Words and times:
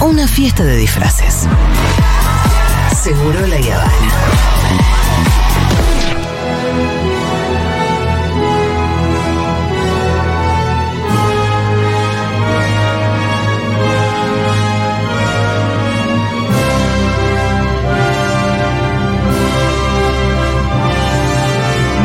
una 0.00 0.28
fiesta 0.28 0.64
de 0.64 0.76
disfraces. 0.76 1.48
Seguro 2.94 3.46
la 3.46 3.56
Habana. 3.56 4.48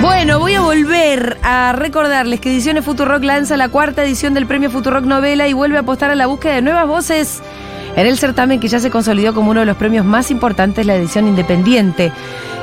Bueno, 0.02 0.40
voy 0.40 0.56
a 0.56 0.62
volver 0.62 1.38
a 1.44 1.74
recordarles 1.74 2.40
que 2.40 2.50
Ediciones 2.50 2.84
Futurock 2.86 3.24
lanza 3.24 3.56
la 3.56 3.70
cuarta 3.70 4.04
edición 4.04 4.34
del 4.34 4.48
premio 4.48 4.72
Futurock 4.72 5.06
Novela 5.06 5.48
y 5.48 5.54
vuelve 5.54 5.78
a 5.78 5.82
apostar 5.82 6.10
a 6.10 6.16
la 6.16 6.26
búsqueda 6.26 6.56
de 6.56 6.62
nuevas 6.62 6.88
voces 6.88 7.44
en 7.96 8.08
el 8.08 8.18
certamen 8.18 8.60
que 8.60 8.68
ya 8.68 8.80
se 8.80 8.92
consolidó 8.92 9.34
como 9.34 9.52
uno 9.52 9.60
de 9.62 9.66
los 9.66 9.78
premios 9.78 10.06
más 10.06 10.32
importantes, 10.32 10.86
la 10.86 10.96
edición 10.96 11.28
independiente. 11.28 12.12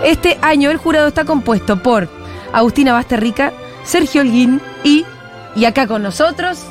Este 0.04 0.38
año 0.42 0.70
el 0.70 0.76
jurado 0.76 1.08
está 1.08 1.24
compuesto 1.24 1.82
por 1.82 2.08
Agustina 2.52 2.92
Basterrica, 2.92 3.52
Sergio 3.84 4.22
Holguín 4.22 4.60
y, 4.82 5.04
y 5.54 5.64
acá 5.64 5.86
con 5.86 6.02
nosotros, 6.02 6.64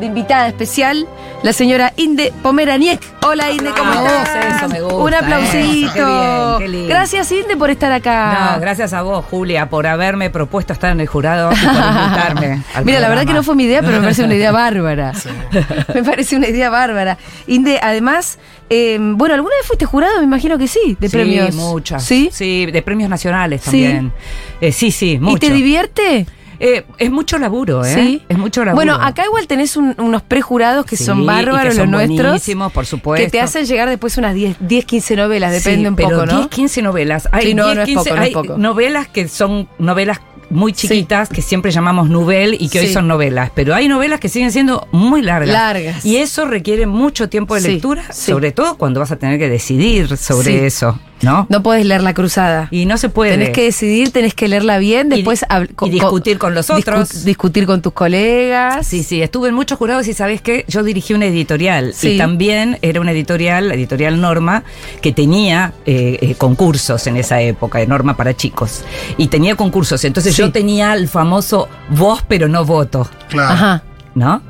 de 0.00 0.06
invitada 0.06 0.48
especial, 0.48 1.06
la 1.46 1.52
señora 1.52 1.92
Inde 1.96 2.32
Pomeraniec. 2.42 3.00
Hola 3.22 3.52
Inde, 3.52 3.70
¿cómo 3.70 3.92
estás? 3.92 4.56
eso, 4.56 4.68
me 4.68 4.80
gusta, 4.80 4.96
Un 4.96 5.14
aplausito. 5.14 5.86
eso, 5.86 5.94
qué 5.94 6.04
bien, 6.04 6.58
qué 6.58 6.68
lindo. 6.68 6.88
Gracias 6.88 7.30
Inde 7.30 7.56
por 7.56 7.70
estar 7.70 7.92
acá. 7.92 8.54
No, 8.56 8.60
gracias 8.60 8.92
a 8.92 9.02
vos, 9.02 9.24
Julia, 9.30 9.70
por 9.70 9.86
haberme 9.86 10.28
propuesto 10.28 10.72
estar 10.72 10.90
en 10.90 10.98
el 11.00 11.06
jurado 11.06 11.52
y 11.52 11.54
por 11.54 11.72
invitarme. 11.74 12.62
Mira, 12.82 12.98
la 12.98 13.08
verdad 13.08 13.26
que 13.26 13.32
no 13.32 13.44
fue 13.44 13.54
mi 13.54 13.62
idea, 13.62 13.80
pero 13.80 13.92
me 13.92 14.00
parece 14.00 14.24
una 14.24 14.34
idea 14.34 14.50
bárbara. 14.64 15.12
me 15.94 16.02
parece 16.02 16.34
una 16.36 16.48
idea 16.48 16.68
bárbara. 16.68 17.16
Inde, 17.46 17.78
además, 17.80 18.40
eh, 18.68 18.98
bueno, 19.00 19.36
¿alguna 19.36 19.54
vez 19.56 19.68
fuiste 19.68 19.84
jurado? 19.84 20.18
Me 20.18 20.24
imagino 20.24 20.58
que 20.58 20.66
sí, 20.66 20.96
de 20.98 21.08
sí, 21.08 21.16
premios. 21.16 21.54
muchas. 21.54 22.02
¿Sí? 22.02 22.28
Sí, 22.32 22.66
de 22.66 22.82
premios 22.82 23.08
nacionales 23.08 23.60
Sí. 23.62 23.66
también. 23.84 24.12
Eh, 24.60 24.72
sí, 24.72 24.90
sí, 24.90 25.20
mucho. 25.20 25.36
¿Y 25.46 25.48
te 25.48 25.54
divierte? 25.54 26.26
Eh, 26.60 26.84
es 26.98 27.10
mucho 27.10 27.38
laburo, 27.38 27.84
¿eh? 27.84 27.92
Sí. 27.94 28.22
Es 28.28 28.38
mucho 28.38 28.64
laburo. 28.64 28.76
Bueno, 28.76 28.94
acá 28.94 29.24
igual 29.24 29.46
tenés 29.46 29.76
un- 29.76 29.94
unos 29.98 30.22
prejurados 30.22 30.86
que 30.86 30.96
Sí, 30.96 31.04
son 31.04 31.24
bárbaros, 31.26 31.62
que 31.62 31.70
son 31.72 31.90
los 31.90 32.08
nuestros. 32.08 32.26
buenísimos, 32.32 32.72
por 32.72 32.86
supuesto. 32.86 33.24
Que 33.24 33.30
te 33.30 33.40
hacen 33.40 33.64
llegar 33.66 33.88
después 33.88 34.16
unas 34.18 34.34
10, 34.34 34.56
10 34.60 34.84
15 34.84 35.16
novelas, 35.16 35.52
depende 35.52 35.80
Sí, 35.82 35.86
un 35.88 35.96
pero 35.96 36.08
poco, 36.10 36.26
¿no? 36.26 36.36
10, 36.36 36.48
15 36.48 36.82
novelas. 36.82 37.28
Hay 37.32 37.46
Sí, 37.48 37.54
no, 37.54 37.64
10, 37.66 37.76
no 37.76 37.82
es 37.82 37.86
15 37.86 38.04
poco, 38.10 38.16
no 38.16 38.22
es 38.22 38.26
hay 38.28 38.32
poco. 38.34 38.58
novelas 38.58 39.08
que 39.08 39.28
son 39.28 39.68
novelas 39.78 40.20
muy 40.50 40.72
chiquitas 40.72 41.28
que 41.28 41.42
siempre 41.42 41.70
llamamos 41.70 42.08
novel 42.08 42.56
y 42.58 42.68
que 42.68 42.80
hoy 42.80 42.92
son 42.92 43.08
novelas, 43.08 43.50
pero 43.54 43.74
hay 43.74 43.88
novelas 43.88 44.20
que 44.20 44.28
siguen 44.28 44.52
siendo 44.52 44.86
muy 44.92 45.22
largas. 45.22 45.48
Largas. 45.52 46.04
Y 46.04 46.16
eso 46.18 46.44
requiere 46.46 46.86
mucho 46.86 47.28
tiempo 47.28 47.54
de 47.54 47.60
Sí, 47.62 47.68
lectura, 47.72 48.12
sobre 48.12 48.52
todo 48.52 48.76
cuando 48.78 49.00
vas 49.00 49.10
a 49.10 49.16
tener 49.16 49.38
que 49.38 49.48
decidir 49.48 50.16
sobre 50.16 50.66
eso, 50.66 50.98
¿no? 51.22 51.46
No 51.48 51.62
puedes 51.62 51.84
leer 51.84 52.02
la 52.02 52.14
cruzada. 52.14 52.68
Y 52.70 52.86
no 52.86 52.96
se 52.98 53.08
puede. 53.08 53.32
Tenés 53.32 53.50
que 53.50 53.62
decidir, 53.64 54.10
tenés 54.12 54.34
que 54.34 54.46
leerla 54.48 54.78
bien, 54.78 55.08
después 55.08 55.44
y 55.84 55.90
discutir 55.90 56.38
con 56.38 56.54
los 56.54 56.68
discu- 56.70 56.78
otros. 56.80 57.24
discutir 57.24 57.66
con 57.66 57.82
tus 57.82 57.92
colegas. 57.92 58.86
Sí, 58.86 59.02
sí, 59.02 59.22
estuve 59.22 59.48
en 59.48 59.54
muchos 59.54 59.78
jurados 59.78 60.06
y 60.08 60.12
sabes 60.14 60.40
qué, 60.42 60.64
yo 60.68 60.82
dirigí 60.82 61.14
una 61.14 61.26
editorial 61.26 61.92
y 62.02 62.18
también 62.18 62.78
era 62.82 63.00
una 63.00 63.12
editorial, 63.12 63.68
la 63.68 63.74
editorial 63.74 64.20
Norma, 64.20 64.62
que 65.00 65.12
tenía 65.12 65.72
eh, 65.86 66.18
eh, 66.20 66.34
concursos 66.36 67.06
en 67.06 67.16
esa 67.16 67.40
época, 67.40 67.78
de 67.78 67.86
Norma 67.86 68.16
para 68.16 68.36
chicos, 68.36 68.82
y 69.16 69.28
tenía 69.28 69.56
concursos, 69.56 70.04
entonces 70.04 70.35
Sí. 70.36 70.42
yo 70.42 70.52
tenía 70.52 70.92
el 70.94 71.08
famoso 71.08 71.68
voz 71.90 72.22
pero 72.28 72.48
no 72.48 72.64
voto, 72.64 73.08
Claro. 73.28 73.52
Ajá. 73.54 73.82
¿no? 74.14 74.42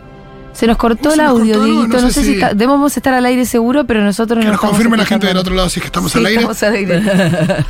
Se 0.53 0.67
nos 0.67 0.79
cortó 0.79 1.13
el 1.13 1.21
audio, 1.21 1.63
Dieguito. 1.63 1.87
No, 1.99 2.01
no 2.01 2.11
sé 2.11 2.21
si, 2.23 2.25
si- 2.29 2.35
está- 2.37 2.55
debemos 2.55 2.97
estar 2.97 3.13
al 3.13 3.27
aire 3.27 3.45
seguro, 3.45 3.85
pero 3.85 4.01
nosotros 4.03 4.39
Que 4.39 4.47
no 4.47 4.53
nos 4.53 4.61
confirme 4.63 4.97
la 4.97 5.05
gente 5.05 5.27
del 5.27 5.37
otro 5.37 5.55
lado 5.55 5.69
si 5.69 5.81
es 5.81 5.83
que 5.83 5.89
estamos 5.89 6.13
Sí, 6.13 6.19
al 6.19 6.25
aire. 6.25 6.41
estamos 6.51 6.63
al 6.63 6.75
aire. 6.75 7.03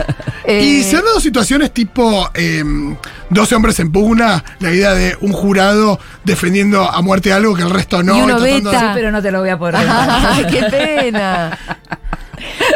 Eh, 0.48 0.62
Y 0.62 0.82
se 0.84 0.96
han 0.96 1.04
dado 1.04 1.18
situaciones 1.18 1.72
tipo 1.72 2.30
eh, 2.32 2.62
12 3.30 3.54
hombres 3.56 3.80
en 3.80 3.90
pugna, 3.90 4.44
la 4.60 4.70
idea 4.72 4.94
de 4.94 5.16
un 5.20 5.32
jurado 5.32 5.98
defendiendo 6.22 6.88
a 6.88 7.02
muerte 7.02 7.32
algo 7.32 7.56
que 7.56 7.62
el 7.62 7.70
resto 7.70 8.00
no. 8.04 8.16
Y 8.16 8.20
uno 8.20 8.38
de-. 8.38 8.58
Sí, 8.60 8.62
pero 8.94 9.10
no 9.10 9.20
te 9.20 9.32
lo 9.32 9.40
voy 9.40 9.48
a 9.48 9.58
poder 9.58 9.74
Ay, 9.76 10.46
qué 10.52 10.62
pena. 10.70 11.58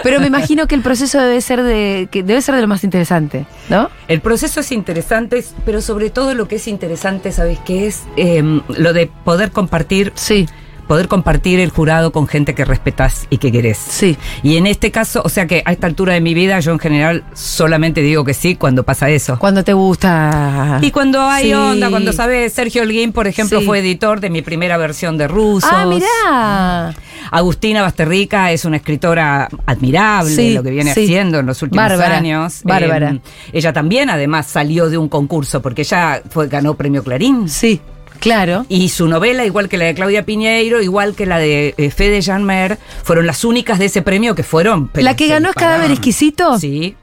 Pero 0.02 0.20
me 0.20 0.26
imagino 0.26 0.66
que 0.66 0.74
el 0.74 0.82
proceso 0.82 1.20
debe 1.20 1.40
ser 1.40 1.62
de 1.62 2.08
que 2.10 2.22
debe 2.22 2.42
ser 2.42 2.54
de 2.54 2.60
lo 2.60 2.68
más 2.68 2.84
interesante, 2.84 3.46
¿no? 3.68 3.90
El 4.08 4.20
proceso 4.20 4.60
es 4.60 4.72
interesante, 4.72 5.44
pero 5.64 5.80
sobre 5.80 6.10
todo 6.10 6.34
lo 6.34 6.48
que 6.48 6.56
es 6.56 6.68
interesante, 6.68 7.32
¿sabes 7.32 7.58
qué 7.64 7.86
es? 7.86 8.02
Eh, 8.16 8.42
lo 8.68 8.92
de 8.92 9.10
poder 9.24 9.50
compartir 9.50 10.12
Sí, 10.14 10.46
poder 10.90 11.06
compartir 11.06 11.60
el 11.60 11.70
jurado 11.70 12.10
con 12.10 12.26
gente 12.26 12.52
que 12.52 12.64
respetas 12.64 13.28
y 13.30 13.38
que 13.38 13.52
querés. 13.52 13.78
sí. 13.78 14.16
Y 14.42 14.56
en 14.56 14.66
este 14.66 14.90
caso, 14.90 15.22
o 15.24 15.28
sea 15.28 15.46
que 15.46 15.62
a 15.64 15.70
esta 15.70 15.86
altura 15.86 16.14
de 16.14 16.20
mi 16.20 16.34
vida 16.34 16.58
yo 16.58 16.72
en 16.72 16.80
general 16.80 17.22
solamente 17.32 18.02
digo 18.02 18.24
que 18.24 18.34
sí 18.34 18.56
cuando 18.56 18.82
pasa 18.82 19.08
eso. 19.08 19.38
Cuando 19.38 19.62
te 19.62 19.72
gusta. 19.72 20.80
Y 20.82 20.90
cuando 20.90 21.20
hay 21.22 21.44
Sí. 21.44 21.54
onda, 21.54 21.90
cuando 21.90 22.12
sabes, 22.12 22.52
Sergio 22.54 22.82
Holguín, 22.82 23.12
por 23.12 23.28
ejemplo, 23.28 23.60
Sí. 23.60 23.66
fue 23.66 23.78
editor 23.78 24.18
de 24.18 24.30
mi 24.30 24.42
primera 24.42 24.78
versión 24.78 25.16
de 25.16 25.28
Rusos. 25.28 25.70
Ah, 25.72 25.86
mirá. 25.86 26.92
Agustina 27.30 27.82
Basterrica 27.82 28.50
es 28.50 28.64
una 28.64 28.78
escritora 28.78 29.48
admirable, 29.66 30.34
Sí, 30.34 30.54
lo 30.54 30.64
que 30.64 30.70
viene 30.72 30.90
haciendo 30.90 31.38
en 31.38 31.46
los 31.46 31.62
últimos 31.62 31.88
Bárbara, 31.88 32.16
años. 32.18 32.62
bárbara. 32.64 33.10
Eh, 33.12 33.20
ella 33.52 33.72
también, 33.72 34.10
además, 34.10 34.48
salió 34.48 34.90
de 34.90 34.98
un 34.98 35.08
concurso 35.08 35.62
porque 35.62 35.82
ella 35.82 36.20
fue, 36.30 36.48
ganó 36.48 36.74
premio 36.74 37.04
Clarín. 37.04 37.48
Sí, 37.48 37.80
claro. 38.20 38.64
Y 38.68 38.88
su 38.90 39.08
novela, 39.08 39.44
igual 39.44 39.68
que 39.68 39.76
la 39.78 39.86
de 39.86 39.94
Claudia 39.94 40.24
Piñeiro, 40.24 40.80
igual 40.80 41.14
que 41.16 41.26
la 41.26 41.38
de 41.38 41.74
eh, 41.76 41.90
Fede 41.90 42.22
Janmer, 42.22 42.78
fueron 43.02 43.26
las 43.26 43.44
únicas 43.44 43.78
de 43.78 43.86
ese 43.86 44.02
premio 44.02 44.34
que 44.34 44.42
fueron. 44.44 44.88
pero 44.88 45.04
La 45.04 45.16
que 45.16 45.26
ganó 45.26 45.48
es 45.50 45.54
Cadáver. 45.56 45.90
Exquisito. 45.90 46.58
Sí, 46.58 46.94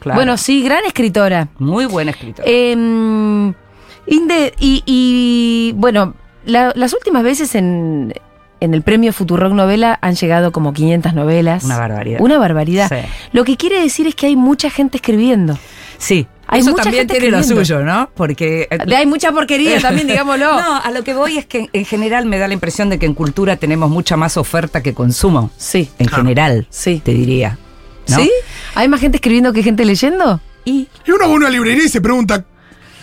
claro. 0.00 0.16
Bueno, 0.18 0.36
sí, 0.36 0.62
gran 0.62 0.84
escritora. 0.84 1.48
muy 1.58 1.86
buena 1.86 2.10
escritora. 2.10 2.46
Eh, 2.50 2.72
Inde, 4.10 4.54
y, 4.58 4.82
y, 4.86 5.72
bueno, 5.76 6.14
la- 6.46 6.72
las 6.74 6.94
últimas 6.94 7.22
veces 7.22 7.54
en, 7.54 8.14
en 8.60 8.72
el 8.72 8.80
premio 8.82 9.12
Futurock 9.12 9.52
Novela 9.52 9.98
han 10.00 10.14
llegado 10.14 10.50
como 10.50 10.72
500 10.72 11.12
novelas. 11.12 11.64
Una 11.64 11.76
barbaridad. 11.78 12.20
Una 12.22 12.38
barbaridad. 12.38 12.88
Sí. 12.88 13.06
Lo 13.32 13.44
que 13.44 13.56
quiere 13.58 13.80
decir 13.82 14.06
es 14.06 14.14
que 14.14 14.26
hay 14.26 14.36
mucha 14.36 14.70
gente 14.70 14.96
escribiendo. 14.96 15.58
sí, 15.98 16.26
hay 16.48 16.60
eso 16.60 16.70
mucha 16.70 16.82
también 16.84 17.02
gente 17.08 17.20
tiene 17.20 17.36
lo 17.36 17.42
suyo, 17.44 17.80
¿no? 17.84 18.10
Porque. 18.14 18.66
eh, 18.70 18.94
Hay 18.96 19.06
mucha 19.06 19.30
porquería 19.32 19.80
también, 19.80 20.06
digámoslo. 20.08 20.46
No, 20.60 20.76
a 20.82 20.90
lo 20.90 21.04
que 21.04 21.14
voy 21.14 21.38
es 21.38 21.46
que 21.46 21.68
en 21.72 21.84
general 21.84 22.26
me 22.26 22.38
da 22.38 22.48
la 22.48 22.54
impresión 22.54 22.88
de 22.90 22.98
que 22.98 23.06
en 23.06 23.14
cultura 23.14 23.56
tenemos 23.56 23.90
mucha 23.90 24.16
más 24.16 24.36
oferta 24.36 24.82
que 24.82 24.94
consumo. 24.94 25.50
Sí. 25.56 25.90
En 25.98 26.08
general, 26.08 26.66
Sí. 26.70 27.00
te 27.04 27.12
diría. 27.12 27.58
¿no? 28.08 28.16
¿Sí? 28.16 28.30
¿Hay 28.74 28.88
más 28.88 29.00
gente 29.00 29.18
escribiendo 29.18 29.52
que 29.52 29.62
gente 29.62 29.84
leyendo? 29.84 30.40
Y, 30.64 30.88
Y 31.06 31.10
uno 31.10 31.26
va 31.26 31.32
a 31.32 31.36
una 31.36 31.50
librería 31.50 31.84
y 31.84 31.88
se 31.88 32.00
pregunta, 32.00 32.44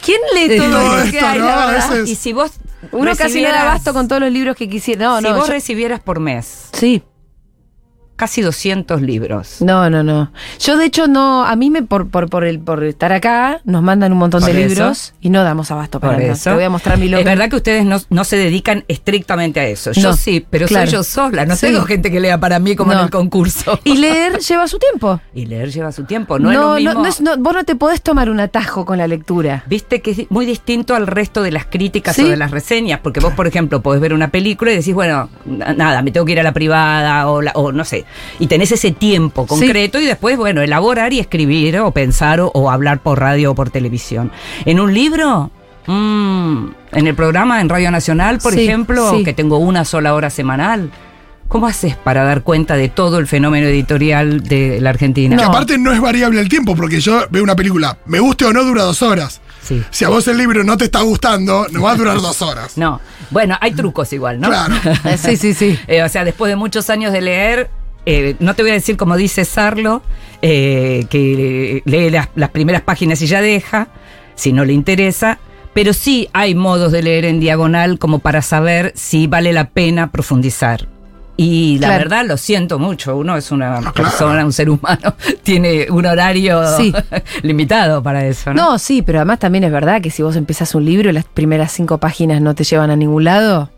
¿Quién 0.03 0.19
lee 0.35 0.57
todo 0.57 0.69
todo 0.72 0.97
lo 0.97 1.03
que 1.03 1.09
esto, 1.17 1.25
hay, 1.27 1.39
¿no? 1.39 1.45
la 1.45 1.63
A 1.63 1.72
verdad? 1.72 1.89
veces- 1.91 2.09
y 2.09 2.16
si 2.16 2.33
vos. 2.33 2.51
Uno 2.91 3.16
casi 3.16 3.41
no 3.41 3.47
era 3.50 3.63
abasto 3.63 3.94
con 3.94 4.07
todos 4.07 4.22
los 4.22 4.31
libros 4.31 4.56
que 4.56 4.69
quisiera. 4.69 5.06
No, 5.06 5.17
si 5.17 5.23
no. 5.23 5.35
vos 5.35 5.47
yo- 5.47 5.53
recibieras 5.53 6.00
por 6.00 6.19
mes 6.19 6.69
sí. 6.73 7.01
Casi 8.16 8.42
200 8.42 9.02
libros. 9.02 9.58
No, 9.62 9.90
no, 9.90 10.03
no. 10.03 10.31
Yo 10.59 10.78
de 10.78 10.86
hecho 10.86 11.08
no, 11.08 11.44
a 11.46 11.56
mí 11.56 11.70
me 11.70 11.84
por 11.84 12.09
por 12.09 12.30
por 12.30 12.44
el 12.46 12.59
por 12.59 12.84
estar 12.84 13.12
acá 13.14 13.59
nos 13.66 13.81
mandan 13.84 14.12
un 14.14 14.18
montón 14.18 14.44
de 14.44 14.52
eso. 14.52 14.59
libros 14.70 15.14
y 15.22 15.30
no 15.30 15.44
damos 15.44 15.70
abasto 15.72 16.00
para 16.00 16.18
eso. 16.22 16.50
Te 16.52 16.56
voy 16.56 16.64
a 16.64 16.70
mostrar 16.70 16.98
mi 16.98 17.09
logo. 17.09 17.20
Es 17.20 17.25
verdad 17.25 17.50
que 17.50 17.56
ustedes 17.58 17.86
no, 17.86 17.98
no 18.09 18.24
se 18.24 18.38
dedican 18.38 18.84
estrictamente 18.88 19.59
a 19.59 19.68
eso. 19.68 19.92
Yo 19.92 20.09
No, 20.12 20.16
sí, 20.18 20.46
pero 20.50 20.68
claro. 20.68 20.86
soy 20.88 20.94
yo 20.94 21.04
sola. 21.04 21.46
No 21.46 21.56
Sí. 21.56 21.68
tengo 21.68 21.81
gente 21.84 22.12
que 22.12 22.20
lea 22.20 22.40
para 22.40 22.59
mí 22.59 22.75
como 22.75 22.94
en 22.94 23.00
el 23.00 23.09
concurso. 23.09 23.80
Y 23.84 23.98
leer 23.98 24.40
lleva 24.40 24.68
su 24.68 24.78
tiempo. 24.80 25.20
Y 25.34 25.46
leer 25.48 25.72
lleva 25.72 25.92
su 25.92 26.04
tiempo. 26.06 26.40
No, 26.40 26.52
es 26.52 26.58
lo 26.58 26.75
mismo. 26.75 26.94
no 27.04 27.06
es- 27.09 27.22
no, 27.22 27.38
vos 27.38 27.54
no 27.54 27.64
te 27.66 27.75
podés 27.75 28.02
tomar 28.02 28.30
un 28.30 28.40
atajo 28.40 28.86
con 28.86 28.98
la 28.98 29.08
lectura. 29.08 29.64
Viste 29.68 30.02
que 30.02 30.12
es 30.12 30.31
muy 30.31 30.46
distinto 30.46 30.96
al 30.96 31.08
resto 31.08 31.42
de 31.44 31.52
las 31.52 31.66
críticas 31.66 32.16
Sí. 32.16 32.24
o 32.24 32.28
de 32.30 32.38
las 32.38 32.52
reseñas, 32.52 33.00
porque 33.02 33.20
vos, 33.20 33.34
por 33.34 33.48
ejemplo, 33.48 33.81
podés 33.81 34.00
ver 34.02 34.14
una 34.14 34.30
película 34.30 34.72
y 34.72 34.78
decís, 34.78 34.94
bueno, 34.94 35.30
na- 35.45 35.74
nada, 35.74 36.01
me 36.01 36.12
tengo 36.12 36.25
que 36.25 36.31
ir 36.34 36.39
a 36.39 36.44
la 36.44 36.54
privada 36.54 37.28
o, 37.28 37.42
la- 37.42 37.51
o 37.56 37.72
no 37.72 37.84
sé, 37.84 38.05
y 38.40 38.48
tenés 38.48 38.72
ese 38.72 38.92
tiempo 38.92 39.46
concreto 39.48 40.00
y 40.00 40.06
después, 40.06 40.38
bueno, 40.38 40.62
elaborar 40.62 41.13
y 41.13 41.19
escribir 41.19 41.80
o 41.80 41.92
pensar 41.92 42.40
o, 42.42 42.48
o 42.54 42.69
hablar 42.72 43.00
por 43.00 43.19
radio 43.19 43.52
o 43.52 43.56
por 43.56 43.69
televisión. 43.69 44.31
En 44.66 44.80
un 44.80 44.94
libro, 44.94 45.52
mm, 45.88 46.66
en 46.94 47.07
el 47.07 47.16
programa 47.16 47.62
en 47.62 47.69
Radio 47.69 47.92
Nacional, 47.92 48.40
por 48.40 48.54
Sí, 48.54 48.66
ejemplo, 48.66 49.12
sí. 49.18 49.24
que 49.24 49.34
tengo 49.34 49.57
una 49.57 49.86
sola 49.86 50.13
hora 50.13 50.30
semanal. 50.30 50.92
¿Cómo 51.48 51.68
haces 51.68 51.96
para 51.96 52.24
dar 52.24 52.42
cuenta 52.42 52.75
de 52.75 52.90
todo 52.90 53.19
el 53.19 53.28
fenómeno 53.28 53.68
editorial 53.68 54.42
de 54.42 54.81
la 54.81 54.90
Argentina? 54.90 55.38
que 55.38 55.44
aparte 55.44 55.78
no 55.78 55.92
es 55.94 56.01
variable 56.01 56.42
el 56.42 56.50
tiempo, 56.50 56.75
porque 56.75 57.00
yo 57.00 57.22
veo 57.30 57.44
una 57.44 57.56
película, 57.56 57.98
me 58.08 58.19
guste 58.19 58.46
o 58.46 58.51
no, 58.54 58.63
dura 58.63 58.81
dos 58.81 59.04
horas. 59.04 59.42
Sí. 59.62 59.84
Si 59.92 60.04
a 60.06 60.10
vos 60.10 60.28
el 60.28 60.38
libro 60.40 60.63
no 60.63 60.75
te 60.75 60.86
está 60.86 61.01
gustando, 61.01 61.68
no 61.72 61.84
va 61.84 61.92
a 61.92 61.96
durar 61.96 62.19
dos 62.19 62.42
horas. 62.42 62.74
No, 62.78 63.00
bueno, 63.30 63.56
hay 63.62 63.74
trucos 63.74 64.12
igual, 64.13 64.40
¿no? 64.40 64.48
Claro. 64.50 64.74
Sí, 65.18 65.38
sí, 65.38 65.54
sí. 65.54 65.78
Eh, 65.88 66.01
o 66.01 66.10
sea, 66.10 66.24
después 66.25 66.50
de 66.50 66.56
muchos 66.56 66.90
años 66.90 67.13
de 67.13 67.22
leer, 67.22 67.69
eh, 68.06 68.36
no 68.40 68.54
te 68.54 68.62
voy 68.63 68.72
a 68.72 68.75
decir 68.75 68.98
como 68.98 69.16
dice 69.18 69.46
Sarlo, 69.46 70.02
eh, 70.42 71.06
que 71.10 71.81
lee 71.86 72.10
las, 72.10 72.30
las 72.36 72.50
primeras 72.50 72.81
páginas 72.81 73.22
y 73.22 73.28
ya 73.28 73.42
deja, 73.42 73.88
si 74.36 74.54
no 74.54 74.66
le 74.66 74.74
interesa, 74.74 75.40
pero 75.74 75.94
sí 75.94 76.30
hay 76.34 76.56
modos 76.56 76.92
de 76.92 77.04
leer 77.04 77.25
en 77.25 77.40
diagonal 77.40 78.00
como 78.00 78.19
para 78.19 78.42
saber 78.42 78.92
si 78.96 79.28
vale 79.28 79.52
la 79.54 79.69
pena 79.69 80.12
profundizar. 80.12 80.88
Y 81.38 81.80
la 81.80 81.88
Claro. 81.88 82.04
verdad 82.04 82.25
lo 82.25 82.38
siento 82.38 82.80
mucho, 82.80 83.18
uno 83.18 83.36
es 83.36 83.52
una 83.52 83.80
claro. 83.80 83.94
persona, 83.94 84.46
un 84.46 84.54
ser 84.54 84.69
humano, 84.69 85.16
tiene 85.44 85.88
un 85.90 86.06
horario 86.06 86.62
Sí. 86.78 86.94
limitado 87.42 88.01
para 88.01 88.25
eso, 88.25 88.54
¿no? 88.54 88.72
No, 88.72 88.80
sí, 88.80 89.01
pero 89.01 89.19
además 89.19 89.40
también 89.40 89.66
es 89.66 89.72
verdad 89.74 90.01
que 90.01 90.12
si 90.12 90.24
vos 90.24 90.38
empezás 90.38 90.74
un 90.75 90.86
libro 90.86 91.10
y 91.10 91.13
las 91.13 91.25
primeras 91.25 91.74
cinco 91.74 91.98
páginas 91.98 92.40
no 92.40 92.56
te 92.56 92.63
llevan 92.63 92.90
a 92.90 92.96
ningún 92.96 93.25
lado. 93.25 93.69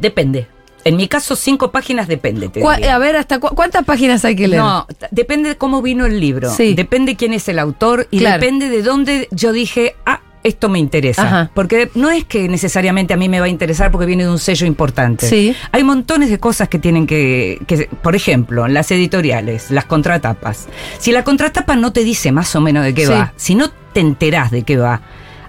Depende. 0.00 0.48
En 0.88 0.96
mi 0.96 1.08
caso, 1.08 1.36
cinco 1.36 1.70
páginas 1.70 2.08
depende. 2.08 2.48
te 2.48 2.60
¿Cuá- 2.60 2.76
diría. 2.76 2.94
A 2.94 2.98
ver, 2.98 3.16
¿hasta 3.16 3.38
cu- 3.38 3.54
cuántas 3.54 3.84
páginas 3.84 4.24
hay 4.24 4.36
que 4.36 4.48
leer? 4.48 4.62
No, 4.62 4.86
depende 5.10 5.50
de 5.50 5.56
cómo 5.56 5.82
vino 5.82 6.06
el 6.06 6.20
libro. 6.20 6.50
Sí. 6.54 6.74
Depende 6.74 7.16
quién 7.16 7.32
es 7.32 7.48
el 7.48 7.58
autor 7.58 8.06
y 8.10 8.18
Claro. 8.20 8.40
depende 8.40 8.68
de 8.68 8.82
dónde 8.82 9.28
yo 9.30 9.52
dije, 9.52 9.96
ah, 10.06 10.20
esto 10.42 10.68
me 10.68 10.78
interesa. 10.78 11.22
Ajá. 11.26 11.50
Porque 11.54 11.90
no 11.96 12.08
es 12.08 12.24
que 12.24 12.48
necesariamente 12.48 13.12
a 13.12 13.16
mí 13.16 13.28
me 13.28 13.40
va 13.40 13.46
a 13.46 13.48
interesar 13.48 13.90
porque 13.90 14.06
viene 14.06 14.22
de 14.24 14.30
un 14.30 14.38
sello 14.38 14.64
importante. 14.64 15.28
Sí. 15.28 15.56
Hay 15.72 15.82
montones 15.82 16.30
de 16.30 16.38
cosas 16.38 16.68
que 16.68 16.78
tienen 16.78 17.06
que, 17.08 17.58
que, 17.66 17.88
por 18.00 18.14
ejemplo, 18.14 18.68
las 18.68 18.88
editoriales, 18.92 19.72
las 19.72 19.86
contratapas. 19.86 20.68
Si 20.98 21.10
la 21.10 21.24
contratapa 21.24 21.74
no 21.74 21.92
te 21.92 22.04
dice 22.04 22.30
más 22.30 22.54
o 22.54 22.60
menos 22.60 22.84
de 22.84 22.94
qué 22.94 23.06
Sí. 23.06 23.12
va, 23.12 23.32
si 23.34 23.56
no 23.56 23.70
te 23.92 23.98
enterás 23.98 24.52
de 24.52 24.62
qué 24.62 24.76
va, 24.76 25.00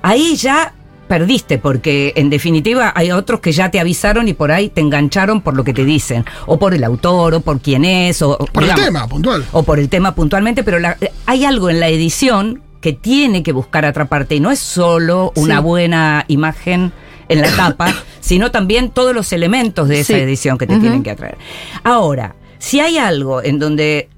ahí 0.01 0.35
ya 0.35 0.73
perdiste 1.07 1.57
porque 1.57 2.13
en 2.15 2.29
definitiva 2.29 2.91
hay 2.95 3.11
otros 3.11 3.39
que 3.39 3.51
ya 3.51 3.71
te 3.71 3.79
avisaron 3.79 4.27
y 4.27 4.33
por 4.33 4.51
ahí 4.51 4.69
te 4.69 4.81
engancharon 4.81 5.41
por 5.41 5.55
lo 5.55 5.63
que 5.63 5.73
te 5.73 5.85
dicen, 5.85 6.25
o 6.45 6.59
por 6.59 6.73
el 6.73 6.83
autor, 6.83 7.33
o 7.35 7.39
por 7.41 7.59
quién 7.61 7.85
es, 7.85 8.21
o 8.21 8.37
Por 8.37 8.63
el 8.63 8.73
tema, 8.75 9.07
puntual. 9.07 9.45
o 9.51 9.63
por 9.63 9.79
el 9.79 9.89
tema 9.89 10.13
puntualmente, 10.15 10.63
pero 10.63 10.79
la- 10.79 10.97
hay 11.25 11.45
algo 11.45 11.69
en 11.69 11.79
la 11.79 11.87
edición 11.87 12.61
que 12.81 12.93
tiene 12.93 13.41
que 13.43 13.51
buscar 13.51 13.85
atraparte 13.85 14.35
y 14.35 14.39
no 14.39 14.51
es 14.51 14.59
solo 14.59 15.31
una 15.35 15.57
Sí. 15.57 15.63
buena 15.63 16.25
imagen 16.27 16.91
en 17.29 17.41
la 17.41 17.49
tapa, 17.55 17.87
sino 18.19 18.51
también 18.51 18.89
todos 18.91 19.13
los 19.15 19.33
elementos 19.33 19.87
de 19.87 20.01
esa 20.01 20.13
Sí. 20.13 20.19
edición 20.19 20.57
que 20.57 20.67
te 20.67 20.77
tienen 20.79 21.03
que 21.03 21.11
atraer. 21.11 21.37
Ahora, 21.83 22.35
si 22.59 22.79
hay 22.79 22.97
algo 22.97 23.41
en 23.43 23.59
donde 23.59 24.09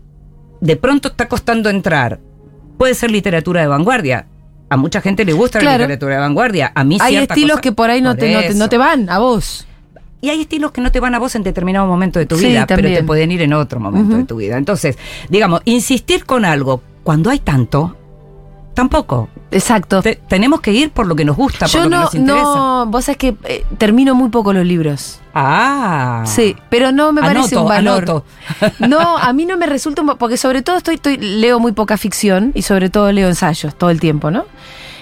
de 0.61 0.75
pronto 0.75 1.07
está 1.09 1.27
costando 1.29 1.69
entrar, 1.69 2.19
puede 2.77 2.93
ser 2.93 3.11
literatura 3.11 3.61
de 3.61 3.67
vanguardia. 3.67 4.27
A 4.69 4.77
mucha 4.77 5.01
gente 5.01 5.25
le 5.25 5.33
gusta 5.33 5.59
Claro. 5.59 5.79
la 5.79 5.83
literatura 5.85 6.15
de 6.15 6.21
vanguardia. 6.21 6.71
A 6.75 6.83
mí 6.83 6.97
Hay 7.01 7.15
estilos 7.17 7.51
cosa- 7.51 7.61
que 7.61 7.71
por 7.71 7.89
ahí 7.89 8.01
no 8.01 8.15
te, 8.15 8.31
no, 8.31 8.39
te, 8.39 8.49
no 8.49 8.55
eso. 8.55 8.69
te 8.69 8.77
van, 8.77 9.09
a 9.09 9.17
vos. 9.19 9.65
Y 10.21 10.29
hay 10.29 10.41
estilos 10.41 10.71
que 10.71 10.81
no 10.81 10.91
te 10.91 10.99
van 10.99 11.15
a 11.15 11.19
vos 11.19 11.33
en 11.35 11.43
determinado 11.43 11.87
momento 11.87 12.19
de 12.19 12.25
tu 12.25 12.37
Sí, 12.37 12.47
vida, 12.47 12.65
pero 12.67 12.87
te 12.89 13.03
pueden 13.03 13.31
ir 13.31 13.41
en 13.41 13.53
otro 13.53 13.79
momento 13.79 14.17
de 14.17 14.25
tu 14.25 14.35
vida. 14.35 14.57
Entonces, 14.57 14.97
digamos, 15.29 15.61
insistir 15.65 16.25
con 16.25 16.43
algo 16.45 16.81
cuando 17.03 17.29
hay 17.29 17.39
tanto, 17.39 17.95
tampoco. 18.79 19.27
Exacto. 19.51 20.01
Te- 20.01 20.15
tenemos 20.27 20.61
que 20.61 20.71
ir 20.71 20.91
por 20.91 21.05
lo 21.05 21.15
que 21.15 21.25
nos 21.25 21.35
gusta, 21.35 21.65
por 21.65 21.69
Yo 21.69 21.79
lo 21.79 21.83
que 21.85 21.89
no, 21.89 22.01
nos 22.03 22.15
interesa. 22.15 22.43
no, 22.43 22.85
vos 22.87 23.03
sabés 23.05 23.17
que 23.17 23.35
eh, 23.43 23.65
termino 23.77 24.15
muy 24.15 24.29
poco 24.29 24.53
los 24.53 24.65
libros. 24.65 25.19
Ah. 25.33 26.23
Sí, 26.25 26.55
pero 26.69 26.91
no 26.93 27.11
me 27.11 27.21
parece 27.21 27.57
un 27.57 27.67
valor. 27.67 28.03
anoto. 28.03 28.25
No, 28.87 29.17
a 29.17 29.33
mí 29.33 29.45
no 29.45 29.57
me 29.57 29.65
resulta, 29.65 30.01
un- 30.01 30.17
porque 30.17 30.37
sobre 30.37 30.61
todo 30.61 30.77
estoy, 30.77 30.95
estoy, 30.95 31.17
leo 31.17 31.59
muy 31.59 31.73
poca 31.73 31.97
ficción 31.97 32.51
y 32.55 32.61
sobre 32.61 32.89
todo 32.89 33.11
leo 33.11 33.27
ensayos 33.27 33.75
todo 33.75 33.89
el 33.89 33.99
tiempo, 33.99 34.31
¿no? 34.31 34.45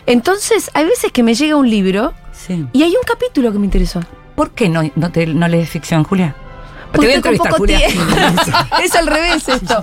Entonces, 0.08 0.72
hay 0.74 0.86
veces 0.86 1.12
que 1.12 1.22
me 1.22 1.36
llega 1.36 1.56
un 1.56 1.70
libro 1.70 2.14
Sí. 2.32 2.66
y 2.74 2.82
hay 2.84 2.90
un 2.92 3.04
capítulo 3.06 3.52
que 3.52 3.60
me 3.60 3.66
interesó. 3.66 4.00
¿Por 4.36 4.52
qué 4.52 4.70
no, 4.70 4.82
no, 4.96 5.12
te, 5.12 5.28
no 5.28 5.48
lees 5.48 5.70
ficción, 5.70 6.04
Julia? 6.04 6.36
Porque 6.92 7.00
te 7.00 7.06
voy 7.08 7.14
a 7.14 7.16
entrevistar, 7.18 7.52
Julia. 7.54 7.80
es 8.84 8.96
al 8.96 9.06
revés 9.08 9.48
esto. 9.50 9.82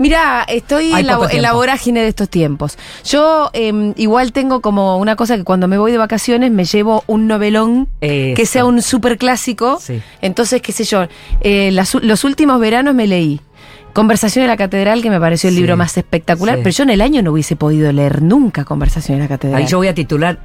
Mirá, 0.00 0.44
estoy 0.48 0.92
en 0.94 1.06
la, 1.06 1.18
en 1.30 1.52
vorágine 1.52 2.00
de 2.00 2.08
estos 2.08 2.30
tiempos. 2.30 2.78
Yo 3.04 3.50
em, 3.52 3.92
igual 3.98 4.32
tengo 4.32 4.62
como 4.62 4.96
una 4.96 5.14
cosa 5.14 5.36
que 5.36 5.44
cuando 5.44 5.68
me 5.68 5.76
voy 5.76 5.92
de 5.92 5.98
vacaciones 5.98 6.50
me 6.50 6.64
llevo 6.64 7.04
un 7.06 7.26
novelón 7.26 7.86
que 8.00 8.46
sea 8.46 8.64
un 8.64 8.80
super 8.80 9.18
clásico. 9.18 9.78
Sí. 9.78 10.00
Entonces, 10.22 10.62
qué 10.62 10.72
sé 10.72 10.84
yo, 10.84 11.06
eh, 11.42 11.70
las 11.72 11.94
los 11.96 12.24
últimos 12.24 12.58
veranos 12.60 12.94
me 12.94 13.06
leí 13.06 13.42
Conversación 13.92 14.44
de 14.44 14.48
la 14.48 14.56
Catedral, 14.56 15.02
que 15.02 15.10
me 15.10 15.20
pareció 15.20 15.48
el 15.48 15.54
Sí, 15.54 15.60
libro 15.60 15.76
más 15.76 15.96
espectacular, 15.98 16.56
sí. 16.56 16.60
pero 16.62 16.74
yo 16.74 16.82
en 16.84 16.90
el 16.90 17.00
año 17.00 17.22
no 17.22 17.32
hubiese 17.32 17.56
podido 17.56 17.92
leer 17.92 18.22
nunca 18.22 18.64
Conversación 18.64 19.18
de 19.18 19.24
la 19.24 19.28
Catedral. 19.28 19.60
Ahí 19.60 19.66
yo 19.68 19.78
voy 19.78 19.88
a 19.88 19.94
titular 19.94 20.38